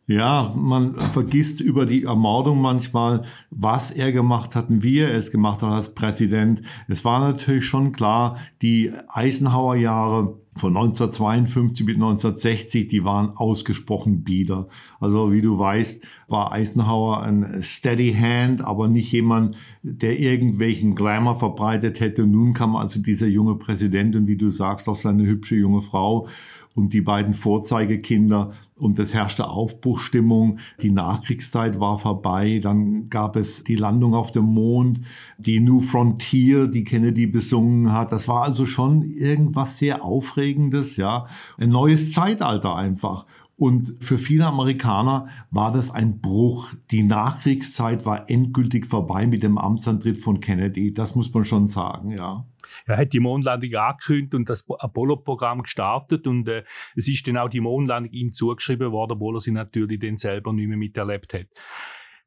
Ja, 0.09 0.53
man 0.57 0.97
vergisst 0.97 1.61
über 1.61 1.87
die 1.87 2.05
Ermordung 2.05 2.61
manchmal, 2.61 3.25
was 3.51 3.93
er 3.93 4.11
gemacht 4.11 4.57
hat 4.57 4.69
und 4.69 4.83
wie 4.83 4.99
er 4.99 5.15
es 5.15 5.31
gemacht 5.31 5.63
hat 5.63 5.71
als 5.71 5.95
Präsident. 5.95 6.61
Es 6.89 7.05
war 7.05 7.21
natürlich 7.21 7.67
schon 7.67 7.93
klar, 7.93 8.39
die 8.63 8.91
Eisenhower-Jahre 9.09 10.39
von 10.57 10.77
1952 10.77 11.87
bis 11.87 11.95
1960, 11.95 12.89
die 12.89 13.05
waren 13.05 13.31
ausgesprochen 13.31 14.23
bieder. 14.23 14.69
Also 15.01 15.33
wie 15.33 15.41
du 15.41 15.59
weißt, 15.59 16.05
war 16.29 16.53
Eisenhower 16.53 17.23
ein 17.23 17.63
steady 17.63 18.13
hand, 18.13 18.61
aber 18.61 18.89
nicht 18.89 19.11
jemand, 19.13 19.57
der 19.83 20.19
irgendwelchen 20.19 20.95
Glamour 20.95 21.37
verbreitet 21.37 22.01
hätte. 22.01 22.27
Nun 22.27 22.53
kam 22.53 22.77
also 22.77 23.01
dieser 23.01 23.29
junge 23.29 23.55
Präsident 23.55 24.15
und 24.15 24.27
wie 24.27 24.37
du 24.37 24.51
sagst, 24.51 24.89
auch 24.89 24.97
seine 24.97 25.25
hübsche 25.27 25.55
junge 25.55 25.81
Frau 25.81 26.29
und 26.75 26.93
die 26.93 27.01
beiden 27.01 27.35
Vorzeigekinder 27.35 28.53
und 28.77 28.99
es 28.99 29.15
herrschte 29.15 29.49
Aufbruchstimmung. 29.49 30.59
Die 30.81 30.91
Nachkriegszeit 30.91 31.79
war 31.79 31.99
vorbei. 31.99 32.61
Dann 32.63 33.09
gab 33.11 33.37
es 33.37 33.63
die 33.63 33.77
Landung 33.77 34.15
auf 34.15 34.33
dem 34.33 34.47
Mond, 34.47 35.01
die 35.39 35.61
New 35.61 35.81
Frontier, 35.81 36.67
die 36.67 36.85
Kennedy 36.85 37.27
besungen 37.27 37.93
hat. 37.93 38.11
Das 38.11 38.27
war 38.27 38.43
also 38.43 38.67
schon 38.67 39.03
irgendwas 39.03 39.79
sehr 39.79 40.05
Aufregendes, 40.05 40.97
ja. 40.97 41.27
Ein 41.59 41.71
neues 41.71 42.13
Zeitalter 42.13 42.75
einfach. 42.75 43.27
Und 43.57 43.95
für 44.01 44.19
viele 44.19 44.47
Amerikaner 44.47 45.29
war 45.53 45.71
das 45.71 45.93
ein 45.93 46.21
Bruch. 46.21 46.75
Die 46.91 47.05
Nachkriegszeit 47.05 48.05
war 48.05 48.29
endgültig 48.29 48.87
vorbei 48.87 49.27
mit 49.27 49.45
dem 49.45 49.59
Amtsantritt 49.59 50.19
von 50.19 50.41
Kennedy. 50.41 50.93
Das 50.93 51.15
muss 51.15 51.33
man 51.33 51.45
schon 51.45 51.69
sagen, 51.69 52.11
ja. 52.11 52.45
Er 52.87 52.97
hat 52.97 53.13
die 53.13 53.21
Mondlandung 53.21 53.75
angekündigt 53.75 54.35
und 54.35 54.49
das 54.49 54.67
Apollo-Programm 54.69 55.63
gestartet 55.63 56.27
und 56.27 56.49
äh, 56.49 56.65
es 56.97 57.09
ist 57.09 57.27
dann 57.27 57.37
auch 57.37 57.49
die 57.49 57.61
Mondlandung 57.61 58.13
ihm 58.13 58.33
zugeschrieben 58.33 58.93
worden, 58.93 59.13
obwohl 59.13 59.37
er 59.37 59.41
sie 59.41 59.53
natürlich 59.53 60.01
dann 60.01 60.17
selber 60.17 60.53
nicht 60.53 60.69
mehr 60.69 60.77
miterlebt 60.77 61.35
hat. 61.35 61.47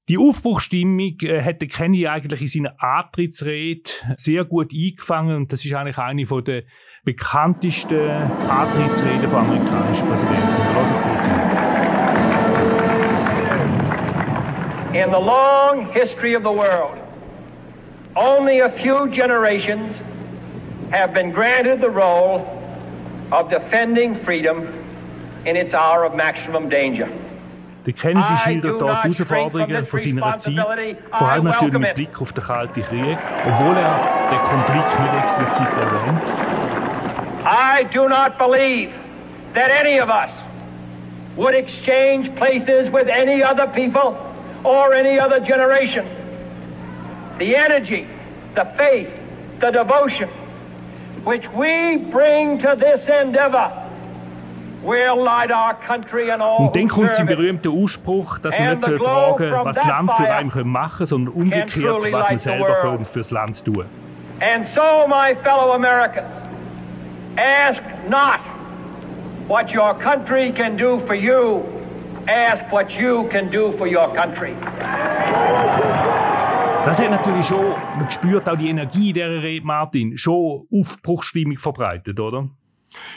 Die 0.08 0.20
Aufbruchstimmung 0.20 1.18
äh, 1.24 1.42
hätte 1.42 1.66
Kenny 1.66 2.08
eigentlich 2.08 2.42
in 2.42 2.48
seiner 2.48 2.76
Antrittsrede 2.80 3.90
sehr 4.18 4.46
gut 4.46 4.72
eingefangen 4.72 5.36
und 5.36 5.52
das 5.52 5.66
ist 5.66 5.74
eigentlich 5.74 5.98
eine 5.98 6.28
von 6.28 6.44
der 6.44 6.64
bekanntesten 7.04 8.10
Antrittsreden 8.10 9.28
von 9.30 9.40
amerikanischen 9.40 10.08
Präsidenten. 10.08 10.48
Wir 10.48 11.02
kurz 11.02 11.26
hin. 11.26 11.36
In 14.94 15.10
the 15.10 15.20
long 15.20 15.92
history 15.92 16.36
of 16.36 16.44
the 16.44 16.52
world, 16.52 16.98
only 18.16 18.60
a 18.60 18.70
few 18.82 19.08
generations 19.10 19.96
have 20.92 21.14
been 21.14 21.32
granted 21.32 21.82
the 21.82 21.90
role 21.90 22.46
of 23.32 23.50
defending 23.50 24.24
freedom 24.24 24.68
in 25.46 25.56
its 25.56 25.74
hour 25.74 26.06
of 26.06 26.16
maximum 26.16 26.70
danger. 26.70 27.08
Der 27.86 27.94
Kennedy 27.94 28.36
schildert 28.38 28.82
dort 28.82 29.04
die 29.04 29.14
Herausforderungen 29.14 29.86
von 29.86 30.00
seiner 30.00 30.38
Zeit, 30.38 30.98
vor 31.12 31.30
allem 31.30 31.44
natürlich 31.44 31.78
mit 31.78 31.94
Blick 31.94 32.20
auf 32.20 32.34
den 32.34 32.44
Kalten 32.44 32.82
Krieg, 32.82 33.18
obwohl 33.46 33.78
er 33.78 34.30
den 34.32 34.40
Konflikt 34.40 35.00
nicht 35.00 35.14
explizit 35.22 35.68
erwähnt. 35.68 36.22
I 37.46 37.84
do 37.94 38.10
not 38.10 38.40
believe 38.40 38.92
that 39.54 39.70
any 39.70 40.00
of 40.00 40.10
us 40.10 40.32
would 41.38 41.54
exchange 41.54 42.30
places 42.38 42.92
with 42.92 43.08
any 43.08 43.44
other 43.44 43.68
people 43.68 44.18
or 44.64 44.94
any 44.94 45.20
other 45.20 45.40
generation. 45.40 46.06
The 47.38 47.56
energy, 47.56 48.08
the 48.56 48.66
faith, 48.78 49.10
the 49.60 49.70
devotion 49.70 50.30
which 51.24 51.48
we 51.54 51.98
bring 52.12 52.60
to 52.60 52.76
this 52.76 53.08
endeavor. 53.08 53.86
Und 54.86 56.76
dann 56.76 56.88
kommt 56.88 57.16
sein 57.16 57.26
berühmter 57.26 57.72
Ausspruch, 57.72 58.38
dass 58.38 58.58
man 58.58 58.70
nicht 58.70 58.82
soll 58.84 59.00
fragen 59.00 59.52
was 59.64 59.78
das 59.78 59.88
Land 59.88 60.12
für 60.12 60.30
einen 60.30 60.70
machen 60.70 60.98
können, 60.98 61.08
sondern 61.08 61.34
umgekehrt, 61.34 62.12
was 62.12 62.30
man 62.30 62.38
selber 62.38 63.06
für 63.06 63.20
das 63.20 63.32
Land 63.32 63.66
tun. 63.66 63.86
And 64.42 64.68
so, 64.76 65.08
my 65.08 65.34
fellow 65.44 65.72
Americans, 65.74 66.28
ask 67.38 67.82
not 68.10 68.42
what 69.48 69.74
your 69.74 69.94
country 69.94 70.52
can 70.52 70.78
do 70.78 71.00
for 71.08 71.16
you, 71.16 71.64
ask 72.28 72.70
what 72.70 72.92
you 72.92 73.30
can 73.32 73.50
do 73.50 73.72
for 73.78 73.88
your 73.88 74.14
country. 74.14 74.54
Das 76.86 77.00
hat 77.00 77.10
natürlich 77.10 77.48
schon, 77.48 77.72
man 77.98 78.12
spürt 78.12 78.48
auch 78.48 78.56
die 78.56 78.70
Energie 78.70 79.12
dieser 79.12 79.42
Rede, 79.42 79.66
Martin, 79.66 80.20
schon 80.20 80.68
Aufbruchsstimmung 80.72 81.58
verbreitet, 81.58 82.20
oder? 82.20 82.48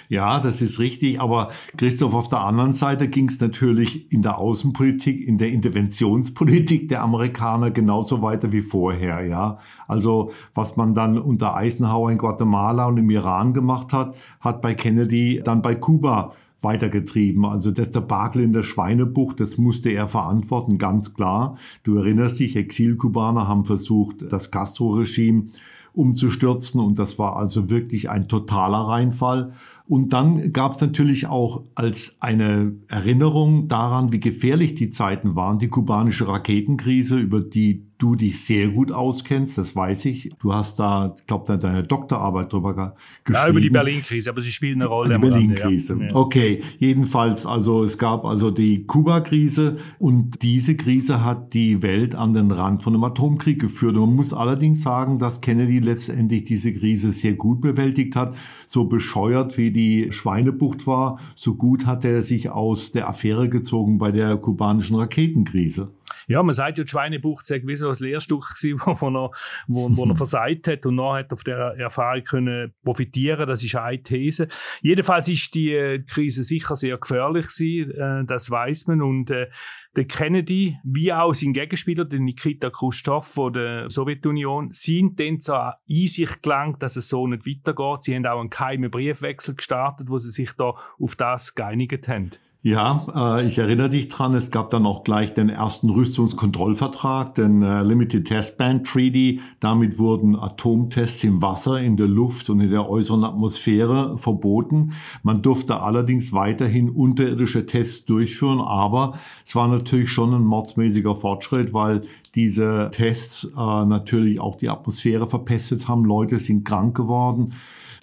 Ja, 0.08 0.40
das 0.40 0.62
ist 0.62 0.78
richtig. 0.78 1.20
Aber 1.20 1.50
Christoph, 1.76 2.14
auf 2.14 2.30
der 2.30 2.40
anderen 2.40 2.72
Seite 2.72 3.08
ging 3.08 3.28
es 3.28 3.38
natürlich 3.40 4.10
in 4.10 4.22
der 4.22 4.38
Außenpolitik, 4.38 5.20
in 5.20 5.36
der 5.36 5.50
Interventionspolitik 5.50 6.88
der 6.88 7.02
Amerikaner 7.02 7.70
genauso 7.70 8.22
weiter 8.22 8.52
wie 8.52 8.62
vorher. 8.62 9.26
Ja, 9.26 9.58
also 9.86 10.32
was 10.54 10.76
man 10.76 10.94
dann 10.94 11.18
unter 11.18 11.54
Eisenhower 11.54 12.10
in 12.10 12.16
Guatemala 12.16 12.86
und 12.86 12.96
im 12.96 13.10
Iran 13.10 13.52
gemacht 13.52 13.92
hat, 13.92 14.16
hat 14.40 14.62
bei 14.62 14.72
Kennedy 14.72 15.42
dann 15.44 15.60
bei 15.60 15.74
Kuba 15.74 16.32
weitergetrieben. 16.60 17.44
Also 17.44 17.70
das 17.70 17.90
Debakel 17.90 18.42
in 18.42 18.52
der 18.52 18.62
Schweinebucht, 18.62 19.40
das 19.40 19.58
musste 19.58 19.90
er 19.90 20.06
verantworten, 20.06 20.78
ganz 20.78 21.14
klar. 21.14 21.56
Du 21.84 21.96
erinnerst 21.96 22.40
dich, 22.40 22.56
Exilkubaner 22.56 23.46
haben 23.46 23.64
versucht, 23.64 24.32
das 24.32 24.50
Castro-Regime 24.50 25.48
umzustürzen 25.92 26.80
und 26.80 26.98
das 26.98 27.18
war 27.18 27.36
also 27.36 27.70
wirklich 27.70 28.10
ein 28.10 28.28
totaler 28.28 28.78
Reinfall. 28.78 29.52
Und 29.88 30.12
dann 30.12 30.52
gab 30.52 30.72
es 30.72 30.82
natürlich 30.82 31.26
auch 31.26 31.62
als 31.74 32.16
eine 32.20 32.74
Erinnerung 32.88 33.68
daran, 33.68 34.12
wie 34.12 34.20
gefährlich 34.20 34.74
die 34.74 34.90
Zeiten 34.90 35.34
waren, 35.34 35.58
die 35.58 35.68
kubanische 35.68 36.28
Raketenkrise, 36.28 37.16
über 37.18 37.40
die 37.40 37.88
du 37.98 38.14
dich 38.14 38.44
sehr 38.44 38.68
gut 38.68 38.92
auskennst, 38.92 39.58
das 39.58 39.74
weiß 39.74 40.04
ich. 40.04 40.30
Du 40.40 40.54
hast 40.54 40.78
da, 40.78 41.14
ich 41.18 41.26
glaube, 41.26 41.58
deine 41.58 41.82
Doktorarbeit 41.82 42.52
drüber 42.52 42.94
geschrieben. 43.24 43.44
Ja, 43.44 43.48
über 43.48 43.60
die 43.60 43.70
Berlin-Krise, 43.70 44.30
aber 44.30 44.40
sie 44.40 44.52
spielt 44.52 44.76
eine 44.76 44.86
Rolle. 44.86 45.14
Die 45.14 45.20
Berlin-Krise. 45.20 45.98
Ja. 46.00 46.14
Okay, 46.14 46.62
jedenfalls, 46.78 47.44
also 47.44 47.82
es 47.82 47.98
gab 47.98 48.24
also 48.24 48.52
die 48.52 48.86
Kuba-Krise 48.86 49.78
und 49.98 50.42
diese 50.42 50.76
Krise 50.76 51.24
hat 51.24 51.54
die 51.54 51.82
Welt 51.82 52.14
an 52.14 52.32
den 52.32 52.52
Rand 52.52 52.84
von 52.84 52.94
einem 52.94 53.02
Atomkrieg 53.02 53.60
geführt. 53.60 53.96
Und 53.96 54.02
man 54.02 54.16
muss 54.16 54.32
allerdings 54.32 54.82
sagen, 54.82 55.18
dass 55.18 55.40
Kennedy 55.40 55.80
letztendlich 55.80 56.44
diese 56.44 56.72
Krise 56.72 57.10
sehr 57.10 57.34
gut 57.34 57.60
bewältigt 57.60 58.14
hat. 58.14 58.36
So 58.70 58.84
bescheuert 58.84 59.56
wie 59.56 59.70
die 59.70 60.12
Schweinebucht 60.12 60.86
war, 60.86 61.20
so 61.34 61.54
gut 61.54 61.86
hat 61.86 62.04
er 62.04 62.22
sich 62.22 62.50
aus 62.50 62.92
der 62.92 63.08
Affäre 63.08 63.48
gezogen 63.48 63.96
bei 63.96 64.12
der 64.12 64.36
kubanischen 64.36 64.96
Raketenkrise. 64.96 65.90
Ja, 66.26 66.42
man 66.42 66.54
sagt 66.54 66.78
ja, 66.78 66.84
die 66.84 66.90
Schweinebucht 66.90 67.46
sei 67.46 67.62
wie 67.64 67.76
so 67.76 67.88
ein 67.88 67.96
Lehrstück 67.98 68.54
gewesen, 68.54 68.80
wo, 68.84 68.92
er, 69.08 69.30
wo, 69.66 69.96
wo 69.96 70.04
er 70.04 70.16
versagt 70.16 70.68
hat 70.68 70.86
und 70.86 70.96
noch 70.96 71.14
hat 71.14 71.32
auf 71.32 71.44
der 71.44 71.74
Erfahrung 71.78 72.24
können 72.24 72.74
profitieren. 72.84 73.48
Das 73.48 73.62
ist 73.62 73.74
eine 73.74 74.02
These. 74.02 74.48
Jedenfalls 74.82 75.28
ist 75.28 75.54
die 75.54 75.72
äh, 75.72 76.00
Krise 76.00 76.42
sicher 76.42 76.76
sehr 76.76 76.98
gefährlich 76.98 77.46
gewesen, 77.48 77.90
äh, 77.92 78.24
das 78.24 78.50
weiß 78.50 78.86
man 78.88 79.02
und 79.02 79.30
äh, 79.30 79.48
der 79.96 80.04
Kennedy, 80.04 80.78
wie 80.84 81.12
auch 81.12 81.34
sein 81.34 81.52
Gegenspieler, 81.52 82.04
der 82.04 82.20
Nikita 82.20 82.70
Khrushchev 82.70 83.26
von 83.26 83.52
der 83.52 83.90
Sowjetunion, 83.90 84.70
sind 84.70 85.18
dann 85.18 85.40
zur 85.40 85.74
Einsicht 85.90 86.42
gelangt, 86.42 86.82
dass 86.82 86.94
es 86.94 87.08
so 87.08 87.26
nicht 87.26 87.46
weitergeht. 87.46 88.02
Sie 88.02 88.14
haben 88.14 88.26
auch 88.26 88.38
einen 88.38 88.50
geheimen 88.50 88.90
Briefwechsel 88.90 89.56
gestartet, 89.56 90.08
wo 90.08 90.18
sie 90.18 90.30
sich 90.30 90.52
da 90.52 90.74
auf 91.00 91.16
das 91.16 91.54
geeinigt 91.54 92.06
haben. 92.06 92.30
Ja, 92.60 93.06
äh, 93.14 93.46
ich 93.46 93.58
erinnere 93.58 93.88
dich 93.88 94.08
dran, 94.08 94.34
es 94.34 94.50
gab 94.50 94.70
dann 94.70 94.84
auch 94.84 95.04
gleich 95.04 95.32
den 95.32 95.48
ersten 95.48 95.90
Rüstungskontrollvertrag, 95.90 97.36
den 97.36 97.62
äh, 97.62 97.84
Limited 97.84 98.26
Test 98.26 98.58
Ban 98.58 98.82
Treaty. 98.82 99.40
Damit 99.60 99.96
wurden 100.00 100.34
Atomtests 100.34 101.22
im 101.22 101.40
Wasser, 101.40 101.80
in 101.80 101.96
der 101.96 102.08
Luft 102.08 102.50
und 102.50 102.60
in 102.60 102.70
der 102.70 102.90
äußeren 102.90 103.22
Atmosphäre 103.22 104.18
verboten. 104.18 104.92
Man 105.22 105.40
durfte 105.40 105.80
allerdings 105.82 106.32
weiterhin 106.32 106.90
unterirdische 106.90 107.64
Tests 107.64 108.04
durchführen, 108.06 108.60
aber 108.60 109.16
es 109.46 109.54
war 109.54 109.68
natürlich 109.68 110.10
schon 110.10 110.34
ein 110.34 110.44
mordsmäßiger 110.44 111.14
Fortschritt, 111.14 111.72
weil 111.72 112.00
diese 112.34 112.90
Tests 112.92 113.44
äh, 113.56 113.84
natürlich 113.84 114.40
auch 114.40 114.56
die 114.56 114.68
Atmosphäre 114.68 115.28
verpestet 115.28 115.86
haben. 115.86 116.04
Leute 116.04 116.40
sind 116.40 116.64
krank 116.64 116.96
geworden. 116.96 117.52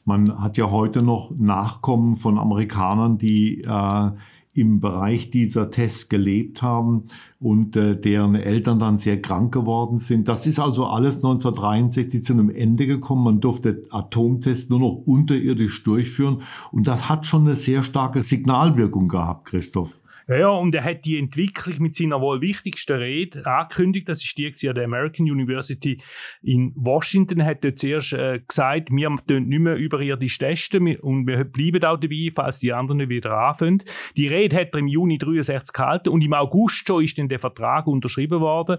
Man 0.06 0.42
hat 0.42 0.56
ja 0.56 0.72
heute 0.72 1.04
noch 1.04 1.32
Nachkommen 1.38 2.16
von 2.16 2.40
Amerikanern, 2.40 3.18
die 3.18 3.64
äh, 3.64 4.12
im 4.56 4.80
Bereich 4.80 5.30
dieser 5.30 5.70
Tests 5.70 6.08
gelebt 6.08 6.62
haben 6.62 7.04
und 7.40 7.76
äh, 7.76 8.00
deren 8.00 8.36
Eltern 8.36 8.80
dann 8.80 8.98
sehr 8.98 9.22
krank 9.22 9.54
geworden 9.54 10.00
sind. 10.00 10.30
Das 10.30 10.48
ist 10.48 10.60
also 10.60 10.88
alles 10.88 11.18
1963 11.18 12.24
zu 12.24 12.34
einem 12.34 12.50
Ende 12.50 12.88
gekommen. 12.88 13.26
Man 13.26 13.42
durfte 13.42 13.84
Atomtests 13.92 14.70
nur 14.70 14.80
noch 14.80 15.04
unterirdisch 15.06 15.84
durchführen 15.84 16.42
und 16.72 16.88
das 16.88 17.10
hat 17.10 17.26
schon 17.26 17.42
eine 17.42 17.56
sehr 17.56 17.84
starke 17.84 18.24
Signalwirkung 18.24 19.10
gehabt, 19.10 19.46
Christoph. 19.50 20.02
Ja, 20.28 20.38
ja, 20.38 20.50
und 20.50 20.74
er 20.74 20.84
hat 20.84 21.06
die 21.06 21.20
Entwicklung 21.20 21.76
mit 21.80 21.96
seiner 21.96 22.20
wohl 22.20 22.42
wichtigsten 22.42 22.98
Rede 22.98 23.46
angekündigt. 23.46 24.10
Das 24.10 24.24
ist 24.24 24.36
die 24.36 24.48
an 24.68 24.74
der 24.74 24.86
American 24.86 25.30
University 25.30 26.02
in 26.42 26.74
Washington. 26.76 27.42
Er 27.42 27.46
hat 27.46 27.64
dort 27.64 27.78
zuerst 27.78 28.14
äh, 28.14 28.40
gesagt, 28.40 28.90
wir 28.90 29.16
tun 29.28 29.48
nicht 29.48 29.60
mehr 29.60 29.76
überirdisch 29.76 30.40
testen 30.40 30.96
und 30.98 31.28
wir 31.28 31.44
bleiben 31.44 31.84
auch 31.84 32.00
dabei, 32.00 32.32
falls 32.34 32.58
die 32.58 32.74
anderen 32.74 33.08
wieder 33.08 33.38
anfangen. 33.38 33.84
Die 34.18 34.28
Rede 34.28 34.56
hat 34.56 34.74
er 34.74 34.80
im 34.80 34.88
Juni 34.88 35.20
63 35.20 35.72
gehalten 35.72 36.10
und 36.10 36.24
im 36.24 36.34
August 36.34 36.88
schon 36.88 37.04
ist 37.04 37.20
dann 37.20 37.30
der 37.30 37.40
Vertrag 37.40 37.86
unterschrieben 37.86 38.40
worden. 38.42 38.78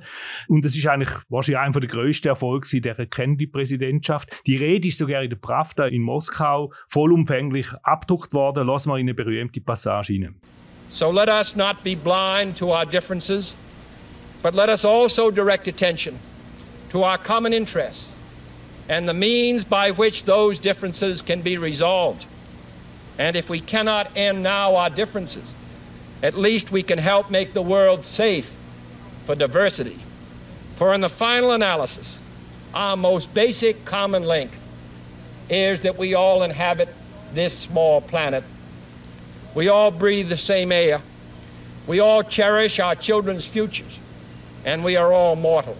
Und 0.49 0.65
das 0.65 0.77
ist 0.77 0.87
eigentlich 0.89 1.15
wahrscheinlich 1.29 1.61
einer 1.61 1.81
der 1.81 1.89
grössten 1.89 2.29
Erfolge 2.29 2.81
der 2.81 3.07
Kennedy-Präsidentschaft. 3.07 4.43
Die 4.49 4.57
Rede 4.57 4.89
ist 4.89 4.99
sogar 4.99 5.23
in 5.23 5.31
der 5.31 5.37
Pravda 5.37 5.87
in 5.87 6.03
Moskau 6.03 6.73
vollumfänglich 6.89 7.69
abgedruckt 7.85 8.33
worden. 8.33 8.67
Lassen 8.67 8.91
wir 8.91 8.97
in 8.97 9.07
eine 9.07 9.15
berühmte 9.15 9.61
Passage 9.61 10.13
hinein. 10.13 10.35
So 10.91 11.11
let 11.11 11.29
us 11.29 11.55
not 11.57 11.85
be 11.85 11.95
blind 11.95 12.57
to 12.57 12.71
our 12.71 12.85
differences, 12.85 13.53
but 14.43 14.55
let 14.55 14.69
us 14.69 14.85
also 14.85 15.31
direct 15.31 15.69
attention 15.69 16.19
to 16.91 17.03
our 17.03 17.19
common 17.19 17.53
interests 17.53 18.07
and 18.89 19.09
the 19.09 19.15
means 19.15 19.65
by 19.65 19.91
which 19.91 20.25
those 20.25 20.59
differences 20.59 21.23
can 21.23 21.43
be 21.43 21.59
resolved. 21.59 22.25
And 23.19 23.37
if 23.37 23.49
we 23.49 23.61
cannot 23.61 24.17
end 24.17 24.43
now 24.43 24.77
our 24.77 24.91
differences, 24.91 25.51
at 26.23 26.35
least 26.35 26.71
we 26.71 26.83
can 26.83 26.99
help 26.99 27.31
make 27.31 27.53
the 27.53 27.63
world 27.63 28.05
safe 28.05 28.47
for 29.27 29.35
diversity. 29.35 29.99
For 30.79 30.95
in 30.95 31.01
the 31.01 31.09
final 31.09 31.53
analysis, 31.53 32.17
our 32.75 32.97
most 32.97 33.33
basic 33.35 33.85
common 33.85 34.23
link 34.23 34.51
is 35.49 35.83
that 35.83 35.99
we 35.99 36.15
all 36.15 36.43
inhabit 36.43 36.89
this 37.33 37.59
small 37.59 38.01
planet 38.01 38.45
We 39.57 39.71
all 39.71 39.91
breathe 39.91 40.29
the 40.29 40.37
same 40.37 40.71
air. 40.71 41.01
We 41.89 41.99
all 41.99 42.23
cherish 42.23 42.79
our 42.79 42.95
children's 42.95 43.47
futures. 43.47 43.99
And 44.67 44.85
we 44.85 44.99
are 44.99 45.15
all 45.15 45.35
mortal. 45.35 45.75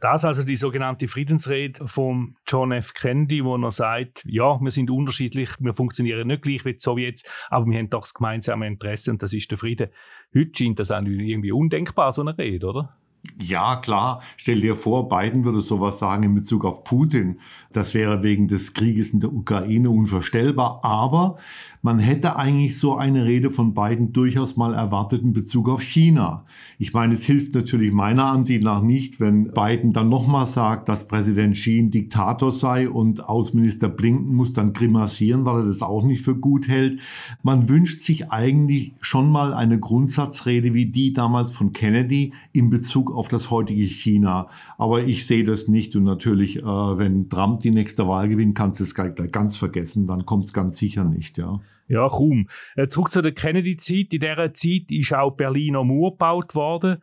Das 0.00 0.24
also 0.24 0.42
die 0.42 0.56
sogenannte 0.56 1.06
Friedensrede 1.06 1.86
von 1.86 2.34
John 2.44 2.72
F. 2.72 2.92
Kennedy, 2.92 3.44
wo 3.44 3.56
er 3.56 3.70
sagt, 3.70 4.24
ja, 4.24 4.58
wir 4.60 4.72
sind 4.72 4.90
unterschiedlich, 4.90 5.50
wir 5.60 5.74
funktionieren 5.74 6.26
nicht 6.26 6.42
gleich 6.42 6.64
wie 6.64 6.72
die 6.72 6.80
Sowjets, 6.80 7.22
aber 7.50 7.66
wir 7.66 7.78
haben 7.78 7.88
doch 7.88 8.00
das 8.00 8.14
gemeinsame 8.14 8.66
Interesse 8.66 9.12
und 9.12 9.22
das 9.22 9.32
ist 9.32 9.48
der 9.52 9.58
Friede. 9.58 9.92
Heute 10.34 10.50
scheint 10.52 10.80
das 10.80 10.90
auch 10.90 11.02
irgendwie 11.02 11.52
undenkbar, 11.52 12.10
so 12.10 12.22
eine 12.22 12.36
Rede, 12.36 12.66
oder? 12.66 12.96
Ja, 13.38 13.76
klar. 13.76 14.20
Stell 14.36 14.60
dir 14.60 14.74
vor, 14.74 15.08
Biden 15.08 15.44
würde 15.44 15.60
sowas 15.60 16.00
sagen 16.00 16.24
in 16.24 16.34
Bezug 16.34 16.64
auf 16.64 16.82
Putin. 16.82 17.38
Das 17.72 17.94
wäre 17.94 18.22
wegen 18.24 18.48
des 18.48 18.74
Krieges 18.74 19.10
in 19.10 19.20
der 19.20 19.32
Ukraine 19.32 19.90
unvorstellbar. 19.90 20.80
Aber 20.82 21.38
man 21.84 21.98
hätte 21.98 22.36
eigentlich 22.36 22.78
so 22.78 22.96
eine 22.96 23.24
Rede 23.24 23.50
von 23.50 23.74
Biden 23.74 24.12
durchaus 24.12 24.56
mal 24.56 24.72
erwartet 24.72 25.22
in 25.22 25.32
Bezug 25.32 25.68
auf 25.68 25.82
China. 25.82 26.44
Ich 26.78 26.92
meine, 26.94 27.14
es 27.14 27.24
hilft 27.24 27.56
natürlich 27.56 27.92
meiner 27.92 28.26
Ansicht 28.26 28.62
nach 28.62 28.82
nicht, 28.82 29.18
wenn 29.18 29.50
Biden 29.50 29.90
dann 29.90 30.08
nochmal 30.08 30.46
sagt, 30.46 30.88
dass 30.88 31.08
Präsident 31.08 31.56
Xi 31.56 31.80
ein 31.80 31.90
Diktator 31.90 32.52
sei 32.52 32.88
und 32.88 33.28
Außenminister 33.28 33.88
Blinken 33.88 34.32
muss 34.32 34.52
dann 34.52 34.72
grimassieren, 34.72 35.44
weil 35.44 35.62
er 35.62 35.66
das 35.66 35.82
auch 35.82 36.04
nicht 36.04 36.22
für 36.22 36.36
gut 36.36 36.68
hält. 36.68 37.00
Man 37.42 37.68
wünscht 37.68 38.02
sich 38.02 38.30
eigentlich 38.30 38.92
schon 39.00 39.32
mal 39.32 39.52
eine 39.52 39.80
Grundsatzrede 39.80 40.74
wie 40.74 40.86
die 40.86 41.12
damals 41.12 41.50
von 41.50 41.72
Kennedy 41.72 42.32
in 42.52 42.70
Bezug 42.70 43.10
auf 43.10 43.26
das 43.26 43.50
heutige 43.50 43.82
China. 43.82 44.46
Aber 44.78 45.02
ich 45.02 45.26
sehe 45.26 45.42
das 45.42 45.66
nicht 45.66 45.96
und 45.96 46.04
natürlich, 46.04 46.58
äh, 46.58 46.62
wenn 46.62 47.28
Trump 47.28 47.58
die 47.60 47.72
nächste 47.72 48.06
Wahl 48.06 48.28
gewinnt, 48.28 48.54
kannst 48.54 48.78
du 48.78 48.84
es 48.84 48.94
gleich 48.94 49.14
ganz 49.32 49.56
vergessen, 49.56 50.06
dann 50.06 50.24
kommt 50.24 50.44
es 50.44 50.52
ganz 50.52 50.78
sicher 50.78 51.02
nicht, 51.04 51.38
ja. 51.38 51.60
Ja, 51.88 52.08
kaum. 52.08 52.48
Äh, 52.76 52.88
zurück 52.88 53.10
zu 53.10 53.22
der 53.22 53.32
Kennedy-Zeit. 53.32 54.14
In 54.14 54.20
dieser 54.20 54.54
Zeit 54.54 54.90
ist 54.90 55.14
auch 55.14 55.32
Berliner 55.32 55.84
Mauer 55.84 56.12
gebaut 56.12 56.54
worden. 56.54 57.02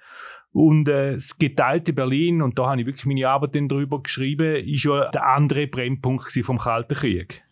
Und 0.51 0.89
äh, 0.89 1.13
das 1.13 1.38
geteilte 1.38 1.93
Berlin, 1.93 2.41
und 2.41 2.57
da 2.57 2.69
habe 2.69 2.81
ich 2.81 2.88
wirklich 2.88 3.05
meine 3.05 3.27
Arbeit 3.27 3.55
darüber 3.55 4.01
geschrieben, 4.01 4.55
ist 4.55 4.83
ja 4.83 5.09
der 5.09 5.27
andere 5.27 5.67
Brennpunkt 5.67 6.31
vom 6.43 6.57
Kalten 6.57 6.95
Krieg. 6.95 7.43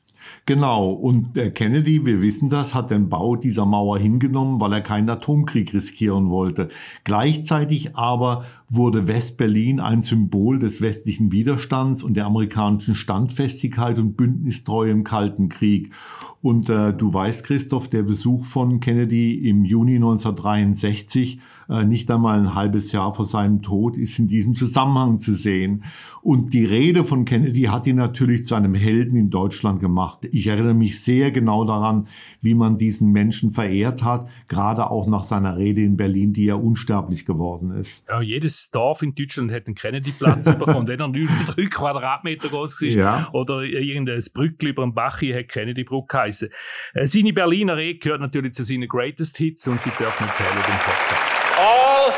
Genau, 0.46 0.90
und 0.90 1.36
der 1.36 1.52
Kennedy, 1.52 2.06
wir 2.06 2.22
wissen 2.22 2.50
das, 2.50 2.74
hat 2.74 2.90
den 2.90 3.10
Bau 3.10 3.36
dieser 3.36 3.66
Mauer 3.66 4.00
hingenommen, 4.00 4.62
weil 4.62 4.74
er 4.74 4.82
keinen 4.82 5.10
Atomkrieg 5.10 5.74
riskieren 5.74 6.30
wollte. 6.30 6.70
Gleichzeitig 7.04 7.96
aber 7.96 8.46
wurde 8.70 9.08
West-Berlin 9.08 9.80
ein 9.80 10.02
Symbol 10.02 10.60
des 10.60 10.82
westlichen 10.82 11.32
Widerstands 11.32 12.04
und 12.04 12.16
der 12.16 12.26
amerikanischen 12.26 12.96
Standfestigkeit 12.96 14.00
und 14.00 14.18
Bündnistreue 14.18 14.92
im 14.92 15.04
Kalten 15.04 15.50
Krieg. 15.50 15.94
Und 16.42 16.70
äh, 16.70 16.94
du 16.94 17.14
weißt, 17.14 17.46
Christoph, 17.46 17.88
der 17.90 18.04
Besuch 18.04 18.46
von 18.46 18.80
Kennedy 18.80 19.50
im 19.50 19.66
Juni 19.66 19.96
1963 19.96 21.36
äh, 21.36 21.40
nicht 21.68 22.10
einmal 22.10 22.40
ein 22.40 22.56
halbes 22.56 22.92
Jahr 22.92 23.14
vor 23.14 23.26
seinem 23.26 23.62
Tod, 23.62 23.98
ist 23.98 24.20
in 24.20 24.28
diesem 24.28 24.54
Zusammenhang 24.54 25.20
zu 25.20 25.34
sehen. 25.34 25.84
Und 26.22 26.54
die 26.54 26.66
Rede 26.66 27.04
von 27.04 27.26
Kennedy 27.26 27.64
hat 27.64 27.88
ihn 27.88 27.96
natürlich 27.96 28.46
zu 28.46 28.56
einem 28.56 28.74
Helden 28.74 29.16
in 29.16 29.30
Deutschland 29.30 29.80
gemacht. 29.80 30.28
Ich 30.32 30.48
erinnere 30.48 30.74
mich 30.74 31.02
sehr 31.02 31.32
genau 31.32 31.64
daran, 31.64 32.08
wie 32.42 32.54
man 32.54 32.78
diesen 32.78 33.12
Menschen 33.12 33.52
verehrt 33.52 34.04
hat, 34.04 34.28
gerade 34.48 34.92
auch 34.92 35.08
nach 35.08 35.24
seiner 35.24 35.58
Rede 35.58 35.82
in 35.82 35.96
Berlin, 35.96 36.34
die 36.34 36.46
ja 36.46 36.56
unsterblich 36.56 37.26
geworden 37.26 37.72
ist. 37.72 38.06
Ja, 38.10 38.22
jedes 38.22 38.72
Dorf 38.72 39.02
in 39.02 39.16
Deutschland 39.16 39.52
hat 39.52 39.68
einen 39.68 39.76
Kennedy-Platz 39.76 40.58
bekommen, 40.58 40.88
wenn 40.88 41.00
er 41.00 41.08
nur 41.08 41.28
drei 41.48 41.66
Quadratmeter 41.70 42.50
groß 42.50 42.82
ist. 42.82 42.96
Ja. 42.96 43.30
Oder 43.32 43.62
irgendein 43.62 44.22
Brückli 44.34 44.70
über 44.70 44.84
den 44.84 44.94
Bach 44.94 45.20
hier 45.20 45.38
hat 45.38 45.48
Kennedy-Brücke 45.48 46.08
geheißen. 46.08 46.50
Äh, 46.94 47.08
seine 47.08 47.34
Berliner 47.34 47.78
Rede 47.78 48.00
gehört 48.00 48.22
natürlich 48.22 48.54
zu 48.54 48.64
seinen 48.64 48.88
Greatest 48.88 49.38
Hits 49.38 49.68
und 49.68 49.82
sie 49.82 49.92
dürfen 49.92 50.24
empfehlen 50.28 50.56
den 50.56 50.80
Podcast. 50.80 51.36
All, 51.60 52.14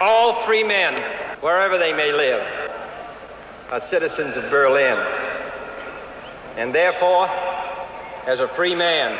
all 0.00 0.44
free 0.44 0.64
men, 0.64 0.94
wherever 1.40 1.78
they 1.78 1.92
may 1.92 2.12
live, 2.12 2.44
are 3.70 3.80
citizens 3.80 4.36
of 4.36 4.50
Berlin. 4.50 4.98
And 6.56 6.74
therefore, 6.74 7.28
as 8.26 8.40
a 8.40 8.48
free 8.48 8.74
man, 8.74 9.16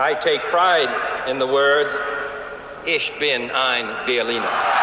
I 0.00 0.14
take 0.14 0.40
pride 0.42 1.28
in 1.28 1.38
the 1.38 1.46
words, 1.46 1.94
Ich 2.84 3.12
bin 3.20 3.50
ein 3.52 4.06
Berliner. 4.06 4.81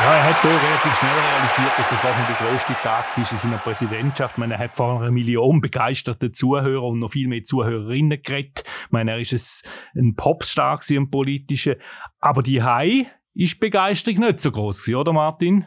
Ja, 0.00 0.12
er 0.12 0.24
hat 0.24 0.42
hier 0.42 0.50
relativ 0.50 0.98
schnell 0.98 1.12
realisiert, 1.12 1.78
dass 1.78 1.88
das 1.88 2.04
wahrscheinlich 2.04 2.36
der 2.36 2.48
grösste 2.48 2.74
Tag 2.74 3.16
ist 3.16 3.30
in 3.30 3.38
seiner 3.38 3.58
Präsidentschaft. 3.58 4.34
Ich 4.34 4.38
meine, 4.38 4.54
er 4.54 4.60
hat 4.60 4.74
vor 4.74 5.00
einer 5.00 5.12
Million 5.12 5.60
begeisterte 5.60 6.32
Zuhörer 6.32 6.82
und 6.82 6.98
noch 6.98 7.12
viel 7.12 7.28
mehr 7.28 7.44
Zuhörerinnen 7.44 8.20
geredet. 8.20 8.64
Ich 8.66 8.90
meine, 8.90 9.12
er 9.12 9.18
ist 9.18 9.62
ein 9.94 10.16
Popstar, 10.16 10.80
ein 10.90 11.10
politischer. 11.10 11.76
Aber 12.20 12.42
die 12.42 12.62
Hai, 12.62 13.06
ist 13.34 13.58
Begeisterung 13.58 14.20
nicht 14.20 14.40
so 14.40 14.52
groß 14.52 14.88
oder 14.90 15.12
Martin? 15.12 15.64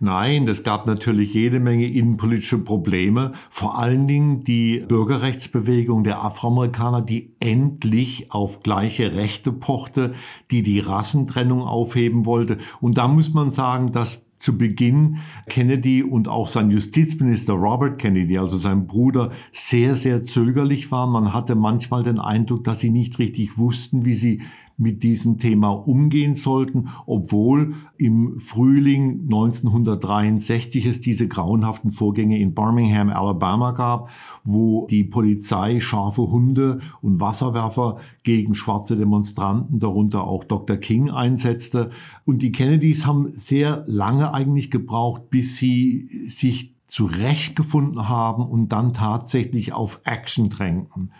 Nein, 0.00 0.46
es 0.46 0.62
gab 0.62 0.86
natürlich 0.86 1.32
jede 1.32 1.60
Menge 1.60 1.86
innenpolitische 1.86 2.58
Probleme. 2.58 3.32
Vor 3.50 3.78
allen 3.78 4.06
Dingen 4.06 4.44
die 4.44 4.84
Bürgerrechtsbewegung 4.86 6.04
der 6.04 6.22
Afroamerikaner, 6.22 7.02
die 7.02 7.34
endlich 7.40 8.30
auf 8.30 8.62
gleiche 8.62 9.14
Rechte 9.14 9.50
pochte, 9.50 10.14
die 10.50 10.62
die 10.62 10.78
Rassentrennung 10.78 11.62
aufheben 11.62 12.26
wollte. 12.26 12.58
Und 12.80 12.98
da 12.98 13.08
muss 13.08 13.32
man 13.32 13.50
sagen, 13.50 13.92
dass 13.92 14.22
zu 14.38 14.58
Beginn 14.58 15.18
Kennedy 15.48 16.02
und 16.02 16.28
auch 16.28 16.46
sein 16.46 16.70
Justizminister 16.70 17.54
Robert 17.54 17.98
Kennedy, 17.98 18.38
also 18.38 18.58
sein 18.58 18.86
Bruder, 18.86 19.32
sehr, 19.50 19.96
sehr 19.96 20.24
zögerlich 20.24 20.92
waren. 20.92 21.10
Man 21.10 21.32
hatte 21.32 21.54
manchmal 21.54 22.02
den 22.02 22.18
Eindruck, 22.20 22.62
dass 22.62 22.80
sie 22.80 22.90
nicht 22.90 23.18
richtig 23.18 23.56
wussten, 23.56 24.04
wie 24.04 24.14
sie 24.14 24.42
mit 24.78 25.02
diesem 25.02 25.38
Thema 25.38 25.70
umgehen 25.70 26.34
sollten, 26.34 26.88
obwohl 27.06 27.74
im 27.98 28.38
Frühling 28.38 29.22
1963 29.24 30.86
es 30.86 31.00
diese 31.00 31.28
grauenhaften 31.28 31.92
Vorgänge 31.92 32.38
in 32.38 32.54
Birmingham, 32.54 33.08
Alabama 33.08 33.72
gab, 33.72 34.10
wo 34.44 34.86
die 34.88 35.04
Polizei 35.04 35.80
scharfe 35.80 36.22
Hunde 36.22 36.80
und 37.00 37.20
Wasserwerfer 37.20 37.98
gegen 38.22 38.54
schwarze 38.54 38.96
Demonstranten, 38.96 39.78
darunter 39.78 40.24
auch 40.24 40.44
Dr. 40.44 40.76
King, 40.76 41.10
einsetzte. 41.10 41.90
Und 42.24 42.42
die 42.42 42.52
Kennedys 42.52 43.06
haben 43.06 43.32
sehr 43.32 43.84
lange 43.86 44.34
eigentlich 44.34 44.70
gebraucht, 44.70 45.30
bis 45.30 45.56
sie 45.56 46.06
sich 46.08 46.74
zurechtgefunden 46.86 48.08
haben 48.08 48.46
und 48.46 48.70
dann 48.70 48.92
tatsächlich 48.92 49.72
auf 49.72 50.00
Action 50.04 50.48
drängten. 50.50 51.12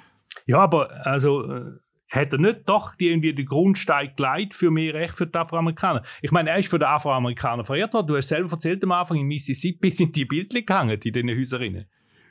Ja, 0.46 0.60
aber 0.60 1.06
also 1.06 1.42
äh, 1.42 1.72
hat 2.16 2.32
er 2.32 2.38
nicht 2.38 2.60
doch 2.66 2.94
die 2.94 3.08
irgendwie 3.08 3.34
den 3.34 3.46
Grundstein 3.46 4.12
geleitet 4.16 4.54
für 4.54 4.70
mehr 4.70 4.94
Recht 4.94 5.16
für 5.16 5.26
die 5.26 5.38
Afroamerikaner? 5.38 6.02
Ich 6.22 6.30
meine, 6.30 6.50
er 6.50 6.58
ist 6.58 6.68
für 6.68 6.78
die 6.78 6.84
Afroamerikaner 6.84 7.64
verehrt 7.64 7.94
worden. 7.94 8.06
Du 8.08 8.16
hast 8.16 8.28
selber 8.28 8.50
erzählt 8.50 8.82
am 8.84 8.92
Anfang, 8.92 9.18
in 9.18 9.26
Mississippi 9.26 9.90
sind 9.92 10.16
die 10.16 10.24
Bildchen 10.24 10.66
gehangen, 10.66 10.98
in 11.02 11.12
diesen 11.12 11.30
Häuserinnen. 11.30 11.86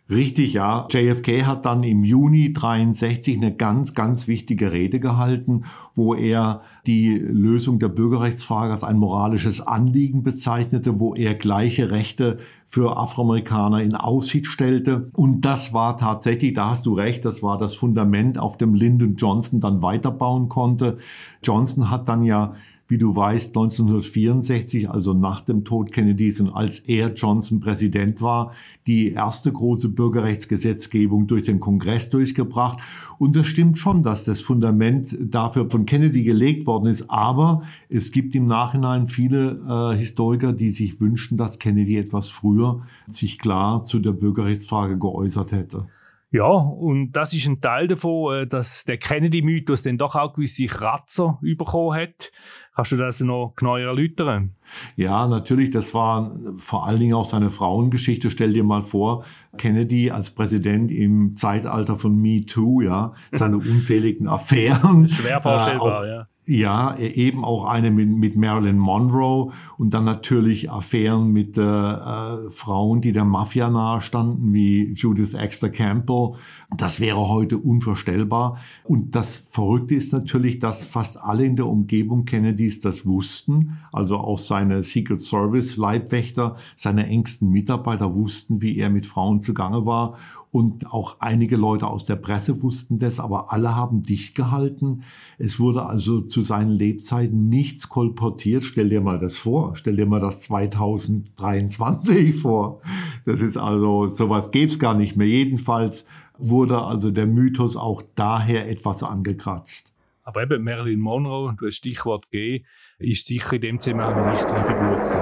Richtig, 0.07 0.53
ja. 0.53 0.87
JFK 0.91 1.47
hat 1.47 1.65
dann 1.65 1.81
im 1.81 2.03
Juni 2.03 2.53
63 2.53 3.37
eine 3.37 3.55
ganz, 3.55 3.95
ganz 3.95 4.27
wichtige 4.27 4.71
Rede 4.71 4.99
gehalten, 4.99 5.63
wo 5.95 6.13
er 6.13 6.61
die 6.85 7.17
Lösung 7.17 7.79
der 7.79 7.87
Bürgerrechtsfrage 7.87 8.71
als 8.71 8.83
ein 8.83 8.97
moralisches 8.97 9.61
Anliegen 9.61 10.21
bezeichnete, 10.21 10.99
wo 10.99 11.15
er 11.15 11.33
gleiche 11.33 11.89
Rechte 11.89 12.37
für 12.67 12.97
Afroamerikaner 12.97 13.81
in 13.81 13.95
Aussicht 13.95 14.45
stellte. 14.45 15.09
Und 15.13 15.41
das 15.41 15.73
war 15.73 15.97
tatsächlich, 15.97 16.53
da 16.53 16.69
hast 16.69 16.85
du 16.85 16.93
recht, 16.93 17.25
das 17.25 17.41
war 17.41 17.57
das 17.57 17.73
Fundament, 17.73 18.37
auf 18.37 18.57
dem 18.57 18.75
Lyndon 18.75 19.15
Johnson 19.15 19.59
dann 19.59 19.81
weiterbauen 19.81 20.49
konnte. 20.49 20.99
Johnson 21.43 21.89
hat 21.89 22.07
dann 22.07 22.21
ja 22.21 22.53
wie 22.87 22.97
du 22.99 23.15
weißt, 23.15 23.49
1964, 23.49 24.89
also 24.89 25.13
nach 25.13 25.41
dem 25.41 25.63
Tod 25.63 25.91
Kennedys 25.91 26.39
und 26.39 26.49
als 26.49 26.79
er 26.79 27.13
Johnson 27.13 27.59
Präsident 27.59 28.21
war, 28.21 28.51
die 28.85 29.13
erste 29.13 29.51
große 29.51 29.89
Bürgerrechtsgesetzgebung 29.89 31.25
durch 31.25 31.43
den 31.43 31.59
Kongress 31.59 32.11
durchgebracht. 32.11 32.79
Und 33.17 33.35
es 33.35 33.47
stimmt 33.47 33.79
schon, 33.79 34.03
dass 34.03 34.25
das 34.25 34.41
Fundament 34.41 35.17
dafür 35.19 35.69
von 35.69 35.87
Kennedy 35.87 36.23
gelegt 36.23 36.67
worden 36.67 36.85
ist. 36.85 37.09
Aber 37.09 37.63
es 37.89 38.11
gibt 38.11 38.35
im 38.35 38.45
Nachhinein 38.45 39.07
viele 39.07 39.61
äh, 39.67 39.97
Historiker, 39.97 40.53
die 40.53 40.71
sich 40.71 41.01
wünschen, 41.01 41.37
dass 41.37 41.57
Kennedy 41.57 41.97
etwas 41.97 42.29
früher 42.29 42.85
sich 43.07 43.39
klar 43.39 43.83
zu 43.83 43.99
der 43.99 44.11
Bürgerrechtsfrage 44.11 44.99
geäußert 44.99 45.51
hätte. 45.51 45.87
Ja, 46.35 46.47
und 46.47 47.13
das 47.13 47.33
ist 47.33 47.47
ein 47.47 47.61
Teil 47.61 47.87
davon, 47.87 48.35
äh, 48.35 48.47
dass 48.47 48.83
der 48.83 48.97
Kennedy-Mythos 48.97 49.83
dann 49.83 49.97
doch 49.97 50.15
auch 50.15 50.33
gewisse 50.33 50.65
Kratzer 50.65 51.39
bekommen 51.41 51.97
hat. 51.97 52.31
Kannst 52.75 52.91
du 52.91 52.97
das 52.97 53.21
noch 53.21 53.53
genauer 53.55 53.79
erläutern? 53.79 54.53
Ja, 54.95 55.27
natürlich, 55.27 55.69
das 55.69 55.93
war 55.93 56.35
vor 56.57 56.85
allen 56.87 56.99
Dingen 56.99 57.13
auch 57.13 57.25
seine 57.25 57.49
Frauengeschichte. 57.49 58.29
Stell 58.29 58.53
dir 58.53 58.63
mal 58.63 58.81
vor, 58.81 59.23
Kennedy 59.57 60.11
als 60.11 60.31
Präsident 60.31 60.91
im 60.91 61.33
Zeitalter 61.33 61.95
von 61.95 62.19
Me 62.19 62.45
Too, 62.45 62.81
ja, 62.81 63.13
seine 63.31 63.57
unzähligen 63.57 64.27
Affären. 64.27 65.09
Schwer 65.09 65.41
vorstellbar, 65.41 66.05
äh, 66.05 66.11
auch, 66.13 66.17
ja. 66.17 66.27
Ja, 66.47 66.97
eben 66.99 67.43
auch 67.43 67.65
eine 67.65 67.89
mit, 67.89 68.07
mit 68.07 68.35
Marilyn 68.35 68.77
Monroe 68.77 69.51
und 69.79 69.95
dann 69.95 70.05
natürlich 70.05 70.69
Affären 70.69 71.31
mit 71.31 71.57
äh, 71.57 71.61
äh, 71.61 72.51
Frauen, 72.51 73.01
die 73.01 73.11
der 73.11 73.25
Mafia 73.25 73.67
nahestanden, 73.69 74.53
wie 74.53 74.93
Judith 74.93 75.33
Exter 75.33 75.69
Campbell. 75.69 76.33
Das 76.77 76.99
wäre 76.99 77.29
heute 77.29 77.57
unvorstellbar. 77.57 78.57
Und 78.83 79.15
das 79.15 79.37
Verrückte 79.37 79.95
ist 79.95 80.13
natürlich, 80.13 80.59
dass 80.59 80.85
fast 80.85 81.17
alle 81.17 81.45
in 81.45 81.55
der 81.55 81.65
Umgebung 81.65 82.25
Kennedys 82.25 82.79
das 82.79 83.07
wussten, 83.07 83.77
also 83.91 84.17
auch 84.17 84.37
seine 84.37 84.54
Secret 84.83 85.21
Service 85.21 85.77
Leibwächter, 85.77 86.57
seine 86.75 87.07
engsten 87.07 87.49
Mitarbeiter 87.49 88.15
wussten, 88.15 88.61
wie 88.61 88.77
er 88.77 88.89
mit 88.89 89.05
Frauen 89.05 89.41
zugange 89.41 89.85
war 89.85 90.17
und 90.55 90.93
auch 90.93 91.17
einige 91.19 91.57
Leute 91.57 91.85
aus 91.85 92.05
der 92.05 92.15
Presse 92.15 92.63
wussten 92.63 92.97
das, 92.97 93.19
aber 93.19 93.51
alle 93.51 93.75
haben 93.75 94.03
dicht 94.03 94.35
gehalten. 94.35 95.03
Es 95.37 95.59
wurde 95.59 95.85
also 95.85 96.21
zu 96.21 96.43
seinen 96.43 96.71
Lebzeiten 96.71 97.49
nichts 97.49 97.89
kolportiert. 97.89 98.63
Stell 98.63 98.87
dir 98.87 99.01
mal 99.01 99.19
das 99.19 99.35
vor. 99.35 99.75
Stell 99.75 99.97
dir 99.97 100.05
mal 100.05 100.21
das 100.21 100.39
2023 100.39 102.35
vor. 102.41 102.79
Das 103.25 103.41
ist 103.41 103.57
also, 103.57 104.07
sowas 104.07 104.51
gäbe 104.51 104.71
es 104.71 104.79
gar 104.79 104.93
nicht 104.93 105.17
mehr. 105.17 105.27
Jedenfalls 105.27 106.05
wurde 106.37 106.81
also 106.81 107.11
der 107.11 107.27
Mythos 107.27 107.75
auch 107.75 108.01
daher 108.15 108.69
etwas 108.69 109.03
angekratzt. 109.03 109.94
Aber 110.27 110.41
eben 110.41 110.63
Marilyn 110.63 110.99
Monroe, 110.99 111.55
du 111.55 111.67
hast 111.67 111.75
Stichwort 111.75 112.31
gegeben, 112.31 112.65
ist 112.97 113.27
sicher 113.27 113.53
in 113.53 113.61
dem 113.61 113.79
Zusammenhang 113.79 114.31
nicht 114.31 114.45
eine 114.47 114.65
Figur 114.65 114.95
gewesen. 114.95 115.19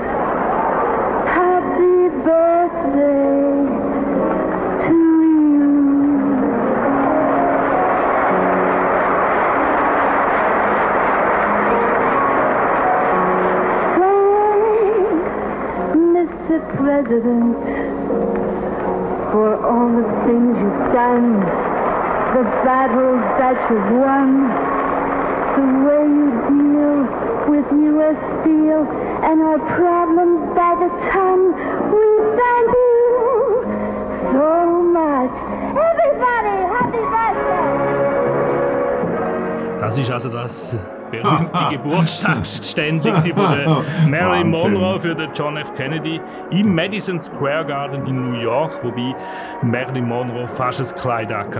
Battles 23.68 24.48
that 24.48 25.56
the 25.56 25.66
way 25.86 26.04
you 26.06 26.30
deal 26.46 26.98
with 27.50 27.66
U.S. 27.72 28.18
Steel 28.40 28.82
and 29.24 29.36
our 29.42 29.58
problems 29.58 30.54
by 30.54 30.72
the 30.82 30.88
ton. 31.10 31.38
We 31.90 32.06
thank 32.38 32.68
you 32.70 33.02
so 34.32 34.50
much. 34.92 35.34
Everybody, 35.88 36.56
happy 36.74 37.02
birthday! 37.12 37.76
Das 39.80 39.96
ist 39.98 40.10
also 40.10 40.28
das 40.28 40.76
berühmte 41.10 41.58
Geburtstagsstände 41.70 43.14
von 43.14 43.84
Marilyn 44.10 44.50
Monroe 44.50 45.00
für 45.00 45.14
den 45.14 45.30
John 45.34 45.56
F. 45.56 45.74
Kennedy 45.74 46.20
im 46.50 46.74
Madison 46.74 47.18
Square 47.18 47.66
Garden 47.66 48.06
in 48.06 48.30
New 48.30 48.40
York, 48.40 48.82
wobei 48.82 49.14
Marilyn 49.62 50.06
Monroe 50.06 50.48
fast 50.48 50.80
ein 50.80 50.98
Kleid 50.98 51.30
hat. 51.30 51.56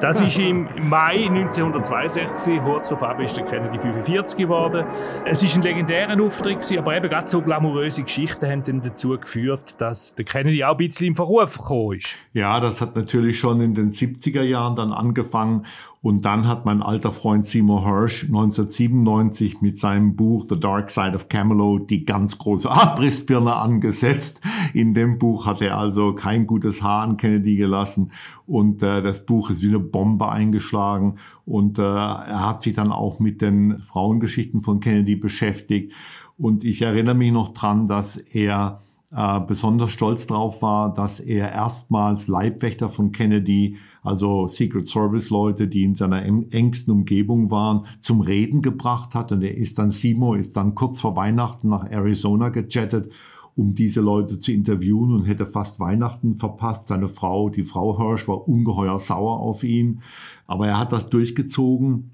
Das 0.00 0.20
ist 0.20 0.38
im 0.38 0.68
Mai 0.88 1.26
1962, 1.28 2.60
kurz 2.64 2.88
darauf 2.88 3.18
ist 3.20 3.36
der 3.36 3.44
Kennedy 3.44 3.78
45 3.78 4.38
geworden. 4.38 4.84
Es 5.24 5.42
ist 5.42 5.56
ein 5.56 5.62
legendärer 5.62 6.20
Auftritt, 6.22 6.58
aber 6.78 6.96
eben 6.96 7.08
gerade 7.08 7.28
so 7.28 7.40
glamouröse 7.40 8.02
Geschichten 8.02 8.46
haben 8.46 8.64
dann 8.64 8.82
dazu 8.82 9.18
geführt, 9.18 9.74
dass 9.78 10.14
der 10.14 10.24
Kennedy 10.24 10.64
auch 10.64 10.72
ein 10.72 10.76
bisschen 10.76 11.08
im 11.08 11.14
Verruf 11.14 11.58
gekommen 11.58 11.98
ist. 11.98 12.16
Ja, 12.32 12.60
das 12.60 12.80
hat 12.80 12.96
natürlich 12.96 13.38
schon 13.38 13.60
in 13.60 13.74
den 13.74 13.90
70er 13.90 14.42
Jahren 14.42 14.76
dann 14.76 14.92
angefangen 14.92 15.66
und 16.00 16.24
dann 16.24 16.46
hat 16.46 16.64
mein 16.64 16.80
alter 16.80 17.10
Freund 17.10 17.44
Seymour 17.44 17.84
Hirsch 17.84 18.24
1997 18.24 19.60
mit 19.60 19.76
seinem 19.76 20.14
Buch 20.14 20.46
The 20.48 20.58
Dark 20.58 20.90
Side 20.90 21.14
of 21.16 21.28
Camelot 21.28 21.90
die 21.90 22.04
ganz 22.04 22.38
große 22.38 22.70
Abrissbirne 22.70 23.56
angesetzt. 23.56 24.40
In 24.74 24.94
dem 24.94 25.18
Buch 25.18 25.44
hat 25.44 25.60
er 25.60 25.76
also 25.76 26.14
kein 26.14 26.46
gutes 26.46 26.82
Haar 26.82 27.02
an 27.02 27.16
Kennedy 27.16 27.56
gelassen. 27.56 28.12
Und 28.46 28.82
äh, 28.82 29.02
das 29.02 29.26
Buch 29.26 29.50
ist 29.50 29.62
wie 29.62 29.68
eine 29.68 29.80
Bombe 29.80 30.28
eingeschlagen. 30.28 31.16
Und 31.44 31.80
äh, 31.80 31.82
er 31.82 32.46
hat 32.46 32.62
sich 32.62 32.74
dann 32.74 32.92
auch 32.92 33.18
mit 33.18 33.40
den 33.40 33.80
Frauengeschichten 33.80 34.62
von 34.62 34.78
Kennedy 34.78 35.16
beschäftigt. 35.16 35.92
Und 36.36 36.62
ich 36.62 36.82
erinnere 36.82 37.16
mich 37.16 37.32
noch 37.32 37.48
dran, 37.48 37.88
dass 37.88 38.16
er 38.16 38.82
äh, 39.12 39.40
besonders 39.40 39.90
stolz 39.90 40.28
drauf 40.28 40.62
war, 40.62 40.92
dass 40.92 41.18
er 41.18 41.50
erstmals 41.50 42.28
Leibwächter 42.28 42.88
von 42.88 43.10
Kennedy 43.10 43.78
also 44.02 44.48
Secret 44.48 44.88
Service 44.88 45.30
Leute, 45.30 45.68
die 45.68 45.82
in 45.82 45.94
seiner 45.94 46.24
engsten 46.24 46.92
Umgebung 46.92 47.50
waren, 47.50 47.86
zum 48.00 48.20
Reden 48.20 48.62
gebracht 48.62 49.14
hat. 49.14 49.32
Und 49.32 49.42
er 49.42 49.56
ist 49.56 49.78
dann, 49.78 49.90
Simo 49.90 50.34
ist 50.34 50.56
dann 50.56 50.74
kurz 50.74 51.00
vor 51.00 51.16
Weihnachten 51.16 51.68
nach 51.68 51.90
Arizona 51.90 52.48
gechattet, 52.48 53.10
um 53.56 53.74
diese 53.74 54.00
Leute 54.00 54.38
zu 54.38 54.52
interviewen 54.52 55.12
und 55.12 55.24
hätte 55.24 55.46
fast 55.46 55.80
Weihnachten 55.80 56.36
verpasst. 56.36 56.88
Seine 56.88 57.08
Frau, 57.08 57.48
die 57.48 57.64
Frau 57.64 57.98
Hirsch, 57.98 58.28
war 58.28 58.48
ungeheuer 58.48 58.98
sauer 58.98 59.40
auf 59.40 59.64
ihn. 59.64 60.02
Aber 60.46 60.68
er 60.68 60.78
hat 60.78 60.92
das 60.92 61.10
durchgezogen 61.10 62.10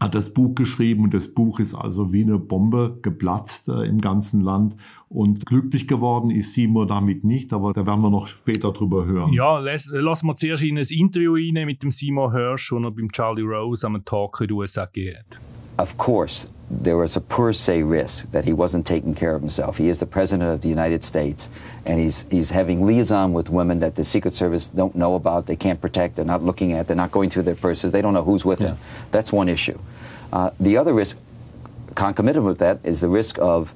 hat 0.00 0.14
das 0.14 0.32
Buch 0.32 0.54
geschrieben 0.54 1.04
und 1.04 1.14
das 1.14 1.28
Buch 1.28 1.58
ist 1.58 1.74
also 1.74 2.12
wie 2.12 2.22
eine 2.22 2.38
Bombe 2.38 2.98
geplatzt 3.02 3.68
äh, 3.68 3.84
im 3.84 4.00
ganzen 4.00 4.40
Land. 4.40 4.76
Und 5.08 5.46
glücklich 5.46 5.86
geworden 5.86 6.30
ist 6.30 6.52
Seymour 6.54 6.86
damit 6.86 7.24
nicht, 7.24 7.52
aber 7.52 7.72
da 7.72 7.86
werden 7.86 8.02
wir 8.02 8.10
noch 8.10 8.26
später 8.26 8.72
drüber 8.72 9.06
hören. 9.06 9.32
Ja, 9.32 9.58
lass, 9.58 9.86
lassen 9.86 10.26
wir 10.26 10.36
zuerst 10.36 10.64
in 10.64 10.78
ein 10.78 10.84
Interview 10.90 11.34
rein 11.34 11.64
mit 11.66 11.82
dem 11.82 11.90
Seymour 11.90 12.32
Hirsch, 12.32 12.70
das 12.70 12.82
er 12.82 12.90
beim 12.90 13.10
Charlie 13.10 13.42
Rose 13.42 13.86
am 13.86 14.04
Talk 14.04 14.40
in 14.40 14.48
den 14.48 14.56
USA 14.56 14.82
hat. 14.82 15.40
Of 15.78 15.96
course, 15.98 16.46
there 16.70 16.96
was 16.96 17.16
a 17.16 17.20
per 17.20 17.52
se 17.52 17.82
risk 17.82 18.30
that 18.32 18.44
he 18.44 18.52
wasn't 18.52 18.86
taking 18.86 19.14
care 19.14 19.34
of 19.34 19.40
himself. 19.40 19.78
He 19.78 19.88
is 19.88 20.00
the 20.00 20.06
president 20.06 20.50
of 20.50 20.62
the 20.62 20.68
United 20.68 21.04
States, 21.04 21.48
and 21.84 22.00
he's 22.00 22.24
he's 22.30 22.50
having 22.50 22.84
liaison 22.84 23.32
with 23.32 23.50
women 23.50 23.78
that 23.80 23.94
the 23.94 24.04
Secret 24.04 24.34
Service 24.34 24.66
don't 24.68 24.94
know 24.96 25.14
about, 25.14 25.46
they 25.46 25.56
can't 25.56 25.80
protect, 25.80 26.16
they're 26.16 26.24
not 26.24 26.42
looking 26.42 26.72
at, 26.72 26.86
they're 26.86 26.96
not 26.96 27.12
going 27.12 27.30
through 27.30 27.44
their 27.44 27.54
purses, 27.54 27.92
they 27.92 28.02
don't 28.02 28.14
know 28.14 28.24
who's 28.24 28.44
with 28.44 28.60
yeah. 28.60 28.68
him. 28.68 28.78
That's 29.12 29.32
one 29.32 29.48
issue. 29.48 29.78
Uh, 30.32 30.50
the 30.58 30.76
other 30.76 30.92
risk, 30.92 31.18
concomitant 31.94 32.44
with 32.44 32.58
that, 32.58 32.80
is 32.82 33.00
the 33.00 33.08
risk 33.08 33.38
of 33.38 33.72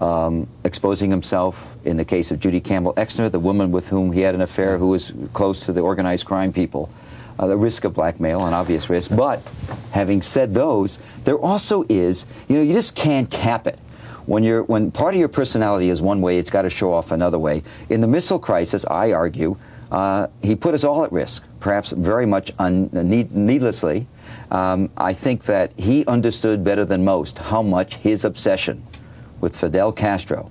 um, 0.00 0.46
exposing 0.64 1.10
himself. 1.10 1.76
In 1.84 1.96
the 1.96 2.04
case 2.04 2.30
of 2.30 2.40
Judy 2.40 2.60
Campbell 2.60 2.92
Exner, 2.94 3.30
the 3.30 3.40
woman 3.40 3.70
with 3.70 3.88
whom 3.88 4.12
he 4.12 4.20
had 4.20 4.34
an 4.34 4.42
affair, 4.42 4.76
who 4.76 4.88
was 4.88 5.12
close 5.32 5.64
to 5.66 5.72
the 5.72 5.80
organized 5.80 6.26
crime 6.26 6.52
people 6.52 6.90
uh, 7.38 7.46
the 7.46 7.56
risk 7.56 7.84
of 7.84 7.94
blackmail, 7.94 8.44
an 8.46 8.54
obvious 8.54 8.88
risk. 8.90 9.14
But 9.14 9.42
having 9.92 10.22
said 10.22 10.54
those, 10.54 10.98
there 11.24 11.38
also 11.38 11.84
is, 11.88 12.26
you 12.48 12.56
know, 12.56 12.62
you 12.62 12.72
just 12.72 12.94
can't 12.94 13.30
cap 13.30 13.66
it. 13.66 13.78
When 14.26 14.42
you're 14.42 14.62
when 14.62 14.90
part 14.90 15.14
of 15.14 15.20
your 15.20 15.28
personality 15.28 15.90
is 15.90 16.00
one 16.00 16.20
way, 16.22 16.38
it's 16.38 16.50
got 16.50 16.62
to 16.62 16.70
show 16.70 16.92
off 16.92 17.12
another 17.12 17.38
way. 17.38 17.62
In 17.90 18.00
the 18.00 18.06
missile 18.06 18.38
crisis, 18.38 18.86
I 18.86 19.12
argue, 19.12 19.56
uh, 19.92 20.28
he 20.42 20.56
put 20.56 20.74
us 20.74 20.82
all 20.82 21.04
at 21.04 21.12
risk, 21.12 21.44
perhaps 21.60 21.90
very 21.90 22.24
much 22.24 22.50
un- 22.58 22.88
need- 22.92 23.34
needlessly. 23.34 24.06
Um, 24.50 24.90
I 24.96 25.12
think 25.12 25.44
that 25.44 25.72
he 25.76 26.06
understood 26.06 26.64
better 26.64 26.84
than 26.84 27.04
most 27.04 27.38
how 27.38 27.62
much 27.62 27.96
his 27.96 28.24
obsession 28.24 28.82
with 29.40 29.56
Fidel 29.56 29.92
Castro 29.92 30.50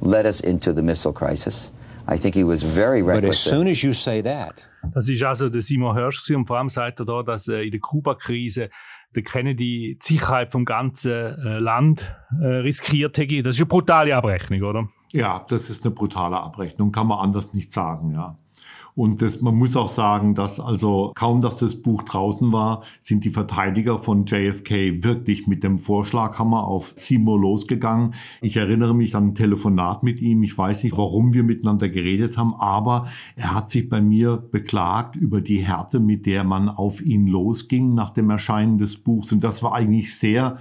led 0.00 0.26
us 0.26 0.40
into 0.40 0.72
the 0.72 0.82
missile 0.82 1.12
crisis. 1.12 1.70
I 2.08 2.18
think 2.18 2.34
he 2.34 2.44
was 2.44 2.62
very 2.62 3.02
reckless. 3.02 3.22
But 3.22 3.30
as 3.30 3.38
soon 3.38 3.68
as 3.68 3.82
you 3.82 3.92
say 3.92 4.22
that, 4.22 4.68
Das 4.94 5.08
ist 5.08 5.22
also 5.22 5.48
der 5.48 5.62
Simon 5.62 5.96
Hirsch 5.96 6.30
und 6.30 6.46
vor 6.46 6.58
allem 6.58 6.68
sagt 6.68 7.00
er 7.00 7.06
da, 7.06 7.22
dass 7.22 7.48
äh, 7.48 7.62
in 7.62 7.70
der 7.70 7.80
Kuba-Krise 7.80 8.70
der 9.14 9.22
Kennedy 9.22 9.98
die 10.00 10.06
Sicherheit 10.06 10.52
vom 10.52 10.64
ganzen 10.64 11.10
äh, 11.10 11.58
Land 11.58 12.04
äh, 12.40 12.46
riskiert 12.46 13.18
hätte. 13.18 13.42
Das 13.42 13.56
ist 13.56 13.60
eine 13.60 13.66
brutale 13.66 14.14
Abrechnung, 14.16 14.62
oder? 14.62 14.88
Ja, 15.12 15.44
das 15.48 15.70
ist 15.70 15.84
eine 15.84 15.94
brutale 15.94 16.38
Abrechnung, 16.38 16.92
kann 16.92 17.06
man 17.06 17.18
anders 17.18 17.54
nicht 17.54 17.72
sagen, 17.72 18.10
ja. 18.12 18.38
Und 18.98 19.20
das, 19.20 19.42
man 19.42 19.54
muss 19.54 19.76
auch 19.76 19.90
sagen, 19.90 20.34
dass 20.34 20.58
also 20.58 21.12
kaum, 21.14 21.42
dass 21.42 21.58
das 21.58 21.76
Buch 21.76 22.02
draußen 22.02 22.50
war, 22.50 22.82
sind 23.02 23.26
die 23.26 23.30
Verteidiger 23.30 23.98
von 23.98 24.24
JFK 24.24 25.04
wirklich 25.04 25.46
mit 25.46 25.62
dem 25.62 25.78
Vorschlaghammer 25.78 26.64
auf 26.64 26.94
Seymour 26.96 27.38
losgegangen. 27.38 28.14
Ich 28.40 28.56
erinnere 28.56 28.94
mich 28.94 29.14
an 29.14 29.28
ein 29.28 29.34
Telefonat 29.34 30.02
mit 30.02 30.22
ihm. 30.22 30.42
Ich 30.42 30.56
weiß 30.56 30.82
nicht, 30.82 30.96
warum 30.96 31.34
wir 31.34 31.42
miteinander 31.42 31.90
geredet 31.90 32.38
haben, 32.38 32.54
aber 32.54 33.08
er 33.36 33.54
hat 33.54 33.68
sich 33.68 33.86
bei 33.90 34.00
mir 34.00 34.38
beklagt 34.38 35.14
über 35.14 35.42
die 35.42 35.58
Härte, 35.58 36.00
mit 36.00 36.24
der 36.24 36.44
man 36.44 36.70
auf 36.70 37.02
ihn 37.02 37.26
losging 37.26 37.92
nach 37.92 38.12
dem 38.12 38.30
Erscheinen 38.30 38.78
des 38.78 38.96
Buchs. 38.96 39.30
Und 39.30 39.44
das 39.44 39.62
war 39.62 39.74
eigentlich 39.74 40.18
sehr 40.18 40.56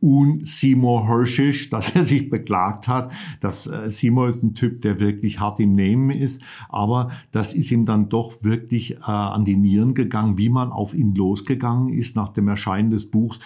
und 0.00 0.46
Seymour 0.46 1.08
Hirschisch, 1.08 1.70
dass 1.70 1.94
er 1.94 2.04
sich 2.04 2.30
beklagt 2.30 2.88
hat, 2.88 3.12
dass 3.40 3.66
äh, 3.66 3.90
Seymour 3.90 4.28
ist 4.28 4.42
ein 4.42 4.54
Typ, 4.54 4.82
der 4.82 5.00
wirklich 5.00 5.40
hart 5.40 5.60
im 5.60 5.74
Nehmen 5.74 6.10
ist, 6.10 6.42
aber 6.68 7.10
das 7.32 7.54
ist 7.54 7.70
ihm 7.70 7.84
dann 7.84 8.08
doch 8.08 8.42
wirklich 8.42 8.98
äh, 8.98 9.02
an 9.04 9.44
die 9.44 9.56
Nieren 9.56 9.94
gegangen, 9.94 10.38
wie 10.38 10.48
man 10.48 10.72
auf 10.72 10.94
ihn 10.94 11.14
losgegangen 11.14 11.92
ist 11.92 12.16
nach 12.16 12.30
dem 12.30 12.48
Erscheinen 12.48 12.90
des 12.90 13.10
Buchs. 13.10 13.40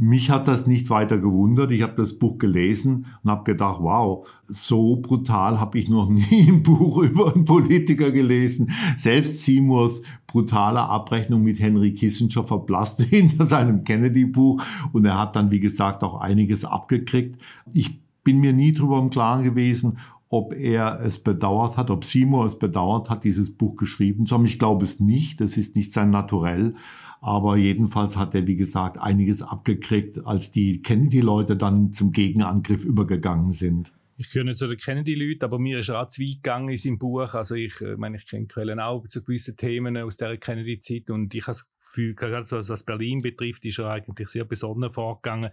Mich 0.00 0.30
hat 0.30 0.46
das 0.46 0.68
nicht 0.68 0.90
weiter 0.90 1.18
gewundert. 1.18 1.72
Ich 1.72 1.82
habe 1.82 1.94
das 1.96 2.16
Buch 2.16 2.38
gelesen 2.38 3.06
und 3.24 3.30
habe 3.32 3.42
gedacht, 3.42 3.78
wow, 3.80 4.28
so 4.42 4.94
brutal 4.94 5.58
habe 5.58 5.76
ich 5.76 5.88
noch 5.88 6.08
nie 6.08 6.48
ein 6.48 6.62
Buch 6.62 6.98
über 7.02 7.34
einen 7.34 7.44
Politiker 7.44 8.12
gelesen. 8.12 8.70
Selbst 8.96 9.44
Seymours 9.44 10.02
brutale 10.28 10.82
Abrechnung 10.82 11.42
mit 11.42 11.58
Henry 11.58 11.92
Kissinger 11.94 12.44
verblasste 12.44 13.02
hinter 13.02 13.44
seinem 13.46 13.82
Kennedy-Buch 13.82 14.62
und 14.92 15.04
er 15.04 15.18
hat 15.18 15.34
dann, 15.34 15.50
wie 15.50 15.58
gesagt, 15.58 16.04
auch 16.04 16.20
einiges 16.20 16.64
abgekriegt. 16.64 17.40
Ich 17.72 17.98
bin 18.22 18.38
mir 18.38 18.52
nie 18.52 18.72
drüber 18.72 19.00
im 19.00 19.10
Klaren 19.10 19.42
gewesen, 19.42 19.98
ob 20.28 20.54
er 20.54 21.00
es 21.00 21.18
bedauert 21.18 21.76
hat, 21.76 21.90
ob 21.90 22.04
Seymour 22.04 22.46
es 22.46 22.56
bedauert 22.56 23.10
hat, 23.10 23.24
dieses 23.24 23.50
Buch 23.50 23.76
geschrieben 23.76 24.26
zu 24.26 24.34
haben. 24.36 24.44
Ich 24.44 24.60
glaube 24.60 24.84
es 24.84 25.00
nicht. 25.00 25.40
Das 25.40 25.56
ist 25.56 25.74
nicht 25.74 25.92
sein 25.92 26.10
Naturell. 26.10 26.74
Aber 27.20 27.56
jedenfalls 27.56 28.16
hat 28.16 28.34
er, 28.34 28.46
wie 28.46 28.56
gesagt, 28.56 28.98
einiges 28.98 29.42
abgekriegt, 29.42 30.24
als 30.24 30.50
die 30.50 30.82
Kennedy-Leute 30.82 31.56
dann 31.56 31.92
zum 31.92 32.12
Gegenangriff 32.12 32.84
übergegangen 32.84 33.52
sind. 33.52 33.92
Ich 34.20 34.30
gehöre 34.30 34.46
nicht 34.46 34.58
zu 34.58 34.66
den 34.66 34.78
Kennedy-Leuten, 34.78 35.44
aber 35.44 35.58
mir 35.60 35.78
ist 35.78 35.90
auch 35.90 36.08
zu 36.08 36.20
weit 36.22 36.42
gegangen 36.42 36.68
in 36.70 36.76
seinem 36.76 36.98
Buch. 36.98 37.34
Also 37.34 37.54
ich 37.54 37.80
äh, 37.80 37.96
meine, 37.96 38.16
ich 38.16 38.26
kenne 38.26 38.46
Quellen 38.46 38.80
auch 38.80 39.06
zu 39.06 39.22
gewissen 39.22 39.56
Themen 39.56 39.96
aus 39.96 40.16
der 40.16 40.36
Kennedy-Zeit 40.36 41.10
und 41.10 41.32
ich 41.34 41.42
habe 41.42 41.52
das 41.52 41.68
Gefühl, 41.88 42.16
was 42.18 42.82
Berlin 42.82 43.22
betrifft, 43.22 43.64
ist 43.64 43.78
er 43.78 43.90
eigentlich 43.90 44.28
sehr 44.28 44.44
besonnen 44.44 44.92
vorgegangen. 44.92 45.50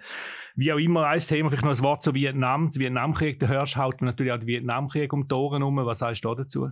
Wie 0.55 0.73
auch 0.73 0.77
immer, 0.77 1.07
ein 1.07 1.19
Thema, 1.19 1.49
vielleicht 1.49 1.63
noch 1.63 1.77
ein 1.77 1.83
Wort 1.83 2.01
zu 2.01 2.13
Vietnam. 2.13 2.71
Der 2.71 2.81
Vietnamkrieg, 2.81 3.39
der 3.39 3.49
hörst 3.49 3.77
halt 3.77 4.01
natürlich 4.01 4.33
auch 4.33 4.39
den 4.39 4.47
Vietnamkrieg 4.47 5.13
um 5.13 5.27
die 5.27 5.35
Ohren 5.35 5.61
herum. 5.61 5.77
Was 5.77 5.99
sagst 5.99 6.25
du 6.25 6.33
dazu? 6.33 6.71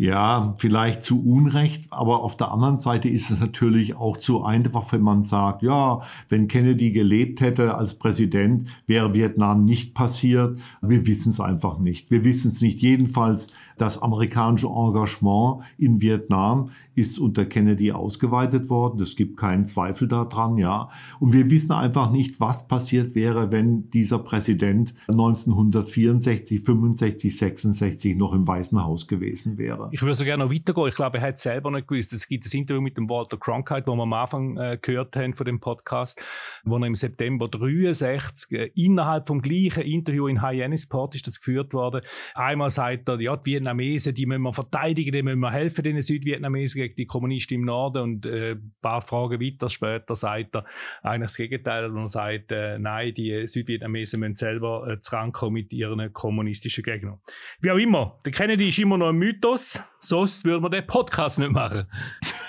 Ja, 0.00 0.54
vielleicht 0.58 1.02
zu 1.02 1.20
Unrecht, 1.24 1.92
aber 1.92 2.22
auf 2.22 2.36
der 2.36 2.52
anderen 2.52 2.76
Seite 2.76 3.08
ist 3.08 3.32
es 3.32 3.40
natürlich 3.40 3.96
auch 3.96 4.16
zu 4.16 4.44
einfach, 4.44 4.92
wenn 4.92 5.02
man 5.02 5.24
sagt, 5.24 5.62
ja, 5.62 6.02
wenn 6.28 6.46
Kennedy 6.46 6.92
gelebt 6.92 7.40
hätte 7.40 7.74
als 7.74 7.94
Präsident, 7.94 8.68
wäre 8.86 9.12
Vietnam 9.12 9.64
nicht 9.64 9.94
passiert. 9.94 10.60
Wir 10.82 11.04
wissen 11.08 11.30
es 11.30 11.40
einfach 11.40 11.80
nicht. 11.80 12.12
Wir 12.12 12.22
wissen 12.22 12.52
es 12.52 12.62
nicht. 12.62 12.80
Jedenfalls 12.80 13.48
das 13.76 14.00
amerikanische 14.00 14.68
Engagement 14.68 15.62
in 15.78 16.00
Vietnam 16.00 16.70
ist 16.98 17.18
unter 17.18 17.46
Kennedy 17.46 17.92
ausgeweitet 17.92 18.68
worden. 18.68 19.00
Es 19.00 19.14
gibt 19.14 19.36
keinen 19.36 19.64
Zweifel 19.64 20.08
daran, 20.08 20.58
ja. 20.58 20.90
Und 21.20 21.32
wir 21.32 21.50
wissen 21.50 21.72
einfach 21.72 22.10
nicht, 22.10 22.40
was 22.40 22.66
passiert 22.66 23.14
wäre, 23.14 23.52
wenn 23.52 23.88
dieser 23.88 24.18
Präsident 24.18 24.94
1964, 25.06 26.60
65, 26.60 27.36
66 27.36 28.16
noch 28.16 28.32
im 28.32 28.46
Weißen 28.46 28.82
Haus 28.82 29.06
gewesen 29.06 29.58
wäre. 29.58 29.88
Ich 29.92 30.02
würde 30.02 30.14
so 30.14 30.24
gerne 30.24 30.44
noch 30.44 30.52
weitergehen. 30.52 30.88
Ich 30.88 30.96
glaube, 30.96 31.18
er 31.18 31.28
hat 31.28 31.38
selber 31.38 31.70
nicht 31.70 31.86
gewusst. 31.86 32.12
Es 32.12 32.26
gibt 32.26 32.44
das 32.44 32.52
Interview 32.52 32.80
mit 32.80 32.96
dem 32.96 33.08
Walter 33.08 33.36
Cronkite, 33.36 33.86
wo 33.86 33.94
wir 33.94 34.02
am 34.02 34.12
Anfang 34.12 34.56
äh, 34.56 34.78
gehört 34.80 35.16
haben 35.16 35.34
von 35.34 35.46
dem 35.46 35.60
Podcast, 35.60 36.20
wo 36.64 36.76
er 36.76 36.86
im 36.86 36.94
September 36.94 37.48
63 37.48 38.58
äh, 38.58 38.70
innerhalb 38.74 39.28
vom 39.28 39.40
gleichen 39.40 39.84
Interview 39.84 40.26
in 40.26 40.42
Hyannisport 40.42 41.14
ist 41.14 41.26
das 41.26 41.38
geführt 41.38 41.72
worden. 41.72 42.00
Einmal 42.34 42.70
sagt 42.70 43.08
er, 43.08 43.20
ja, 43.20 43.36
die 43.36 43.52
Vietnamesen, 43.52 44.14
die 44.14 44.26
müssen 44.26 44.42
wir 44.42 44.52
verteidigen, 44.52 45.12
die 45.12 45.22
müssen 45.22 45.40
wir 45.40 45.50
helfen, 45.50 45.84
den 45.84 46.00
Südvietnamesen 46.00 46.87
gegen 46.88 46.96
die 46.96 47.06
Kommunisten 47.06 47.56
im 47.56 47.64
Norden. 47.64 48.02
Und 48.02 48.26
äh, 48.26 48.52
ein 48.52 48.72
paar 48.80 49.02
Fragen 49.02 49.40
weiter 49.40 49.68
später 49.68 50.16
sagt 50.16 50.56
er 50.56 50.64
eigentlich 51.02 51.26
das 51.26 51.36
Gegenteil 51.36 51.90
und 51.90 52.06
sagt, 52.08 52.52
äh, 52.52 52.78
nein, 52.78 53.14
die 53.14 53.46
Südvietnamesen 53.46 54.20
müssen 54.20 54.36
selber 54.36 54.86
äh, 54.88 54.98
rankommen 55.10 55.54
mit 55.54 55.72
ihren 55.72 56.12
kommunistischen 56.12 56.84
Gegnern. 56.84 57.18
Wie 57.60 57.70
auch 57.70 57.76
immer, 57.76 58.18
der 58.24 58.32
Kennedy 58.32 58.68
ist 58.68 58.78
immer 58.78 58.98
noch 58.98 59.08
ein 59.08 59.16
Mythos, 59.16 59.80
sonst 60.00 60.44
würde 60.44 60.60
man 60.60 60.70
den 60.70 60.86
Podcast 60.86 61.38
nicht 61.38 61.52
machen. 61.52 61.86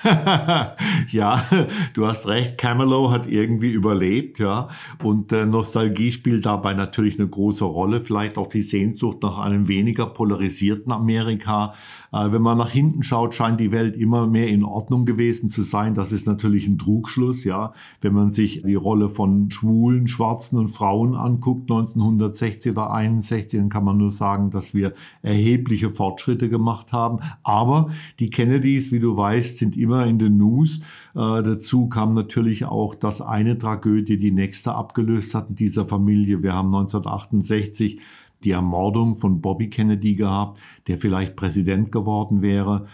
ja, 1.11 1.43
du 1.93 2.05
hast 2.05 2.27
recht, 2.27 2.57
Camelot 2.57 3.11
hat 3.11 3.27
irgendwie 3.27 3.71
überlebt, 3.71 4.39
ja. 4.39 4.69
Und 5.03 5.31
äh, 5.31 5.45
Nostalgie 5.45 6.11
spielt 6.11 6.45
dabei 6.45 6.73
natürlich 6.73 7.19
eine 7.19 7.27
große 7.27 7.65
Rolle, 7.65 7.99
vielleicht 7.99 8.37
auch 8.37 8.47
die 8.47 8.61
Sehnsucht 8.61 9.21
nach 9.23 9.39
einem 9.39 9.67
weniger 9.67 10.05
polarisierten 10.05 10.91
Amerika. 10.91 11.73
Äh, 12.13 12.31
wenn 12.31 12.41
man 12.41 12.57
nach 12.57 12.69
hinten 12.69 13.03
schaut, 13.03 13.33
scheint 13.35 13.59
die 13.59 13.71
Welt 13.71 13.95
immer 13.97 14.25
mehr 14.29 14.47
in 14.47 14.63
Ordnung 14.63 15.05
gewesen 15.05 15.49
zu 15.49 15.63
sein. 15.63 15.93
Das 15.93 16.11
ist 16.11 16.27
natürlich 16.27 16.67
ein 16.67 16.77
Trugschluss, 16.77 17.43
ja. 17.43 17.73
Wenn 18.01 18.13
man 18.13 18.31
sich 18.31 18.61
die 18.63 18.75
Rolle 18.75 19.09
von 19.09 19.49
Schwulen, 19.49 20.07
Schwarzen 20.07 20.57
und 20.57 20.69
Frauen 20.69 21.15
anguckt, 21.15 21.69
1960 21.71 22.71
oder 22.71 22.91
61, 22.91 23.59
dann 23.59 23.69
kann 23.69 23.83
man 23.83 23.97
nur 23.97 24.11
sagen, 24.11 24.51
dass 24.51 24.73
wir 24.73 24.93
erhebliche 25.21 25.91
Fortschritte 25.91 26.49
gemacht 26.49 26.93
haben. 26.93 27.19
Aber 27.43 27.89
die 28.19 28.29
Kennedys, 28.29 28.91
wie 28.91 28.99
du 28.99 29.17
weißt, 29.17 29.57
sind 29.57 29.77
immer 29.77 30.05
in 30.05 30.19
den 30.19 30.37
News. 30.37 30.79
Äh, 31.15 31.43
dazu 31.43 31.89
kam 31.89 32.13
natürlich 32.13 32.65
auch, 32.65 32.95
dass 32.95 33.21
eine 33.21 33.57
Tragödie 33.57 34.17
die 34.17 34.31
nächste 34.31 34.75
abgelöst 34.75 35.35
hat 35.35 35.49
in 35.49 35.55
dieser 35.55 35.85
Familie. 35.85 36.43
Wir 36.43 36.53
haben 36.53 36.67
1968 36.67 37.99
die 38.43 38.51
Ermordung 38.51 39.17
von 39.17 39.41
Bobby 39.41 39.69
Kennedy 39.69 40.15
gehabt, 40.15 40.59
der 40.87 40.97
vielleicht 40.97 41.35
Präsident 41.35 41.91
geworden 41.91 42.41
wäre. 42.41 42.87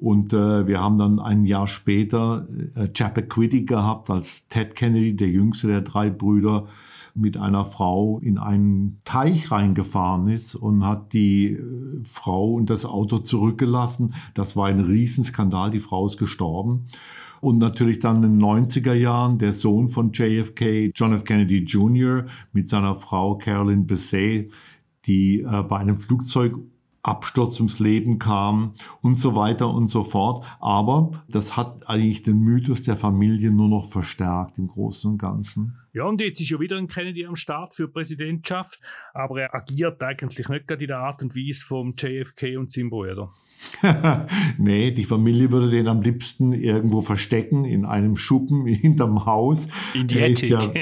Und 0.00 0.32
äh, 0.32 0.66
wir 0.66 0.80
haben 0.80 0.96
dann 0.96 1.18
ein 1.18 1.44
Jahr 1.44 1.66
später 1.66 2.48
äh, 2.74 2.88
Chappaquiddy 2.88 3.64
gehabt, 3.64 4.08
als 4.08 4.48
Ted 4.48 4.74
Kennedy, 4.74 5.14
der 5.14 5.28
jüngste 5.28 5.68
der 5.68 5.82
drei 5.82 6.08
Brüder, 6.08 6.68
mit 7.14 7.36
einer 7.36 7.64
Frau 7.64 8.18
in 8.20 8.38
einen 8.38 9.00
Teich 9.04 9.50
reingefahren 9.50 10.28
ist 10.28 10.54
und 10.54 10.86
hat 10.86 11.12
die 11.12 11.48
äh, 11.48 12.02
Frau 12.04 12.54
und 12.54 12.70
das 12.70 12.86
Auto 12.86 13.18
zurückgelassen. 13.18 14.14
Das 14.32 14.56
war 14.56 14.68
ein 14.68 14.80
Riesenskandal. 14.80 15.70
Die 15.70 15.80
Frau 15.80 16.06
ist 16.06 16.16
gestorben. 16.16 16.86
Und 17.42 17.58
natürlich 17.58 18.00
dann 18.00 18.22
in 18.22 18.38
den 18.38 18.42
90er 18.42 18.94
Jahren 18.94 19.38
der 19.38 19.52
Sohn 19.52 19.88
von 19.88 20.12
JFK, 20.12 20.92
John 20.94 21.12
F. 21.12 21.24
Kennedy 21.24 21.58
Jr., 21.64 22.26
mit 22.52 22.68
seiner 22.68 22.94
Frau 22.94 23.36
Carolyn 23.36 23.86
Bessay, 23.86 24.50
die 25.06 25.40
äh, 25.40 25.62
bei 25.62 25.78
einem 25.78 25.98
Flugzeug 25.98 26.56
Absturz 27.02 27.58
ums 27.58 27.78
Leben 27.78 28.18
kam 28.18 28.74
und 29.00 29.18
so 29.18 29.34
weiter 29.34 29.72
und 29.72 29.88
so 29.88 30.04
fort. 30.04 30.44
Aber 30.60 31.22
das 31.30 31.56
hat 31.56 31.88
eigentlich 31.88 32.22
den 32.22 32.40
Mythos 32.40 32.82
der 32.82 32.96
Familie 32.96 33.50
nur 33.50 33.68
noch 33.68 33.90
verstärkt 33.90 34.58
im 34.58 34.68
Großen 34.68 35.12
und 35.12 35.18
Ganzen. 35.18 35.76
Ja, 35.92 36.04
und 36.04 36.20
jetzt 36.20 36.40
ist 36.40 36.50
ja 36.50 36.60
wieder 36.60 36.76
ein 36.76 36.86
Kennedy 36.86 37.26
am 37.26 37.34
Start 37.34 37.74
für 37.74 37.88
Präsidentschaft, 37.88 38.80
aber 39.12 39.40
er 39.40 39.54
agiert 39.54 40.00
eigentlich 40.02 40.48
nicht 40.48 40.66
gerade 40.66 40.84
in 40.84 40.88
der 40.88 40.98
Art 40.98 41.20
und 41.22 41.34
Weise 41.34 41.64
vom 41.64 41.94
JFK 41.98 42.56
und 42.58 42.70
seinem 42.70 42.90
Bruder. 42.90 43.32
nee, 44.58 44.90
die 44.90 45.04
Familie 45.04 45.50
würde 45.50 45.70
den 45.70 45.88
am 45.88 46.00
liebsten 46.00 46.52
irgendwo 46.52 47.02
verstecken, 47.02 47.64
in 47.64 47.84
einem 47.84 48.16
Schuppen 48.16 48.66
hinterm 48.66 49.26
Haus. 49.26 49.68
In 49.94 50.06
die 50.06 50.22
Attic. 50.22 50.50
Ja, 50.50 50.72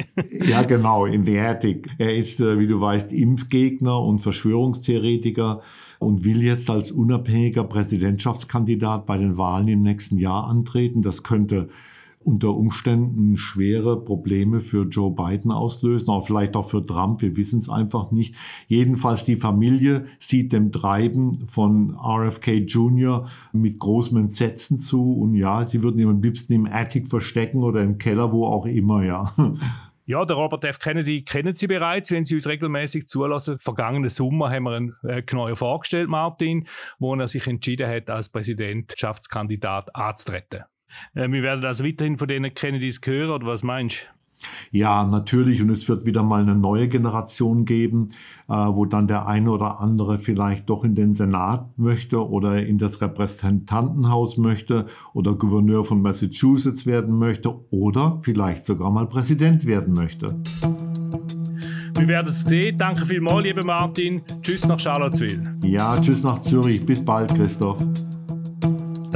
ja, 0.46 0.62
genau, 0.62 1.07
in 1.07 1.24
the 1.24 1.38
Attic. 1.38 1.88
Er 1.98 2.14
ist, 2.14 2.40
äh, 2.40 2.59
wie 2.59 2.66
du 2.66 2.81
weißt, 2.81 3.12
Impfgegner 3.12 4.00
und 4.00 4.18
Verschwörungstheoretiker 4.18 5.62
und 5.98 6.24
will 6.24 6.42
jetzt 6.42 6.70
als 6.70 6.92
unabhängiger 6.92 7.64
Präsidentschaftskandidat 7.64 9.06
bei 9.06 9.18
den 9.18 9.37
Wahlen 9.37 9.68
im 9.68 9.82
nächsten 9.82 10.18
Jahr 10.18 10.46
antreten. 10.46 11.02
Das 11.02 11.22
könnte 11.22 11.68
unter 12.20 12.54
Umständen 12.54 13.37
schwere 13.37 14.04
Probleme 14.04 14.61
für 14.61 14.87
Joe 14.87 15.11
Biden 15.11 15.50
auslösen, 15.50 16.11
aber 16.11 16.22
vielleicht 16.22 16.56
auch 16.56 16.68
für 16.68 16.84
Trump, 16.84 17.22
wir 17.22 17.37
wissen 17.37 17.58
es 17.58 17.68
einfach 17.68 18.11
nicht. 18.11 18.34
Jedenfalls 18.66 19.24
die 19.24 19.37
Familie 19.37 20.06
sieht 20.18 20.52
dem 20.52 20.72
Treiben 20.72 21.46
von 21.48 21.96
RFK 21.96 22.58
Jr. 22.66 23.28
mit 23.52 23.78
großem 23.78 24.18
Entsetzen 24.18 24.78
zu 24.78 25.12
und 25.12 25.34
ja, 25.34 25.66
sie 25.66 25.82
würden 25.82 26.00
ihn 26.00 26.08
am 26.08 26.20
liebsten 26.20 26.52
im 26.52 26.66
Attic 26.66 27.06
verstecken 27.06 27.62
oder 27.62 27.82
im 27.82 27.98
Keller, 27.98 28.32
wo 28.32 28.46
auch 28.46 28.66
immer, 28.66 29.04
ja. 29.04 29.32
Ja, 30.09 30.25
der 30.25 30.37
Robert 30.37 30.64
F. 30.64 30.79
Kennedy 30.79 31.23
kennen 31.23 31.53
Sie 31.53 31.66
bereits, 31.66 32.11
wenn 32.11 32.25
Sie 32.25 32.35
uns 32.35 32.47
regelmäßig 32.47 33.09
zulassen. 33.09 33.59
Vergangenen 33.59 34.09
Sommer 34.09 34.51
haben 34.51 34.62
wir 34.62 34.71
einen 34.75 34.97
äh, 35.03 35.21
Knäuer 35.21 35.55
vorgestellt, 35.55 36.09
Martin, 36.09 36.66
wo 36.99 37.14
er 37.14 37.29
sich 37.29 37.47
entschieden 37.47 37.90
hat, 37.90 38.09
als 38.09 38.31
Präsidentschaftskandidat 38.31 39.94
anzutreten. 39.94 40.64
Äh, 41.14 41.29
wir 41.29 41.42
werden 41.42 41.62
also 41.62 41.85
weiterhin 41.85 42.16
von 42.16 42.27
denen 42.27 42.55
Kennedys 42.55 43.03
hören, 43.05 43.29
oder 43.29 43.47
was 43.49 43.62
meinst 43.62 44.09
du? 44.11 44.17
Ja, 44.70 45.05
natürlich. 45.05 45.61
Und 45.62 45.70
es 45.70 45.88
wird 45.88 46.05
wieder 46.05 46.22
mal 46.22 46.42
eine 46.42 46.55
neue 46.55 46.88
Generation 46.88 47.64
geben, 47.64 48.11
äh, 48.48 48.53
wo 48.53 48.85
dann 48.85 49.09
der 49.09 49.27
eine 49.27 49.51
oder 49.51 49.81
andere 49.81 50.18
vielleicht 50.18 50.68
doch 50.70 50.85
in 50.85 50.94
den 50.94 51.14
Senat 51.14 51.79
möchte 51.79 52.29
oder 52.29 52.64
in 52.64 52.79
das 52.79 53.01
Repräsentantenhaus 53.01 54.37
möchte 54.37 54.87
oder 55.14 55.35
Gouverneur 55.35 55.85
von 55.85 56.03
Massachusetts 56.03 56.87
werden 56.87 57.18
möchte 57.18 57.55
oder 57.70 58.18
vielleicht 58.22 58.64
sogar 58.64 58.90
mal 58.90 59.07
Präsident 59.07 59.66
werden 59.66 59.94
möchte. 59.94 60.40
Wir 61.98 62.07
werden 62.07 62.31
es 62.31 62.42
sehen. 62.42 62.79
Danke 62.79 63.05
vielmals, 63.07 63.44
lieber 63.44 63.64
Martin. 63.64 64.22
Tschüss 64.42 64.66
nach 64.66 64.79
Charlottesville. 64.79 65.59
Ja, 65.64 66.01
tschüss 66.01 66.22
nach 66.22 66.40
Zürich. 66.42 66.87
Bis 66.87 67.05
bald, 67.05 67.35
Christoph. 67.35 67.83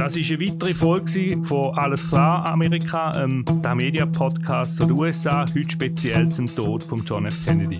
Das 0.03 0.17
war 0.17 0.37
eine 0.37 0.41
weitere 0.41 0.73
Folge 0.73 1.37
von 1.43 1.77
Alles 1.77 2.09
klar 2.09 2.45
Amerika, 2.49 3.13
ähm, 3.23 3.45
der 3.63 3.73
Media-Podcast 3.73 4.81
der 4.81 4.91
USA, 4.91 5.45
heute 5.55 5.71
speziell 5.71 6.27
zum 6.27 6.45
Tod 6.45 6.83
von 6.83 7.05
John 7.05 7.25
F. 7.25 7.45
Kennedy. 7.45 7.77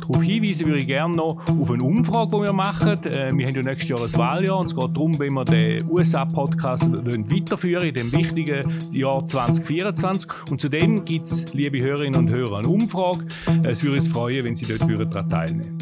Darauf 0.00 0.22
hinweisen 0.22 0.64
würde 0.64 0.78
ich 0.78 0.86
gerne 0.86 1.14
noch 1.14 1.36
auf 1.46 1.70
eine 1.70 1.82
Umfrage, 1.82 2.30
die 2.30 2.42
wir 2.46 2.52
machen. 2.54 3.04
Äh, 3.04 3.36
wir 3.36 3.46
haben 3.46 3.54
ja 3.54 3.62
nächstes 3.62 3.88
Jahr 3.90 4.00
ein 4.00 4.14
Wahljahr 4.14 4.60
und 4.60 4.66
es 4.66 4.74
geht 4.74 4.96
darum, 4.96 5.18
wenn 5.18 5.34
wir 5.34 5.44
den 5.44 5.90
USA-Podcast 5.90 6.90
weiterführen 7.04 7.86
in 7.86 7.94
dem 7.94 8.12
wichtigen 8.14 8.62
Jahr 8.92 9.26
2024. 9.26 10.30
Und 10.50 10.62
zudem 10.62 11.04
gibt 11.04 11.26
es, 11.26 11.52
liebe 11.52 11.82
Hörerinnen 11.82 12.18
und 12.18 12.30
Hörer, 12.30 12.60
eine 12.60 12.68
Umfrage. 12.68 13.18
Äh, 13.62 13.72
es 13.72 13.82
würde 13.84 13.96
uns 13.98 14.08
freuen, 14.08 14.42
wenn 14.42 14.56
Sie 14.56 14.64
dort 14.64 14.80
teilnehmen 15.28 15.64
würden. 15.64 15.75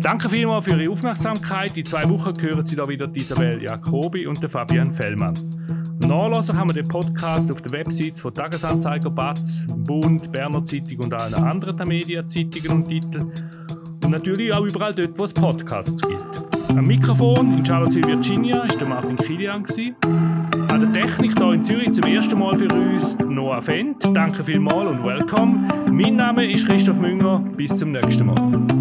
Danke 0.00 0.28
vielmals 0.28 0.64
für 0.64 0.80
Ihre 0.80 0.92
Aufmerksamkeit. 0.92 1.76
In 1.76 1.84
zwei 1.84 2.08
Wochen 2.08 2.32
hören 2.40 2.64
Sie 2.64 2.76
da 2.76 2.86
wieder 2.86 3.08
Isabel 3.14 3.62
Jacobi 3.62 4.26
und 4.26 4.38
Fabian 4.38 4.94
Fellmann. 4.94 5.34
Nachlesen 6.06 6.56
kann 6.56 6.66
man 6.68 6.76
den 6.76 6.86
Podcast 6.86 7.50
auf 7.50 7.60
der 7.62 7.72
Website 7.72 8.18
von 8.18 8.32
Tagesanzeiger, 8.32 9.10
Batz, 9.10 9.64
Bund, 9.68 10.30
Berner 10.32 10.64
Zeitung 10.64 10.98
und 11.04 11.14
allen 11.14 11.34
anderen 11.34 11.88
Medienzeitungen 11.88 12.82
und 12.82 12.88
Titeln. 12.88 13.32
Und 14.04 14.10
natürlich 14.10 14.52
auch 14.52 14.64
überall 14.64 14.94
dort, 14.94 15.18
wo 15.18 15.24
es 15.24 15.32
Podcasts 15.32 16.00
gibt. 16.00 16.48
Am 16.70 16.84
Mikrofon 16.84 17.58
in 17.58 17.64
Charlottesville, 17.64 18.06
Virginia, 18.06 18.58
war 18.58 18.66
der 18.68 18.86
Martin 18.86 19.16
Kilian. 19.16 19.64
An 20.70 20.92
der 20.92 20.92
Technik 20.92 21.36
hier 21.36 21.52
in 21.52 21.62
Zürich 21.62 21.92
zum 21.92 22.04
ersten 22.04 22.38
Mal 22.38 22.56
für 22.56 22.68
uns 22.68 23.18
Noah 23.18 23.60
Fendt. 23.60 24.04
Danke 24.14 24.44
vielmals 24.44 24.90
und 24.90 25.04
welcome. 25.04 25.68
Mein 25.90 26.16
Name 26.16 26.50
ist 26.50 26.66
Christoph 26.66 26.98
Münger. 26.98 27.40
Bis 27.56 27.76
zum 27.76 27.92
nächsten 27.92 28.26
Mal. 28.26 28.77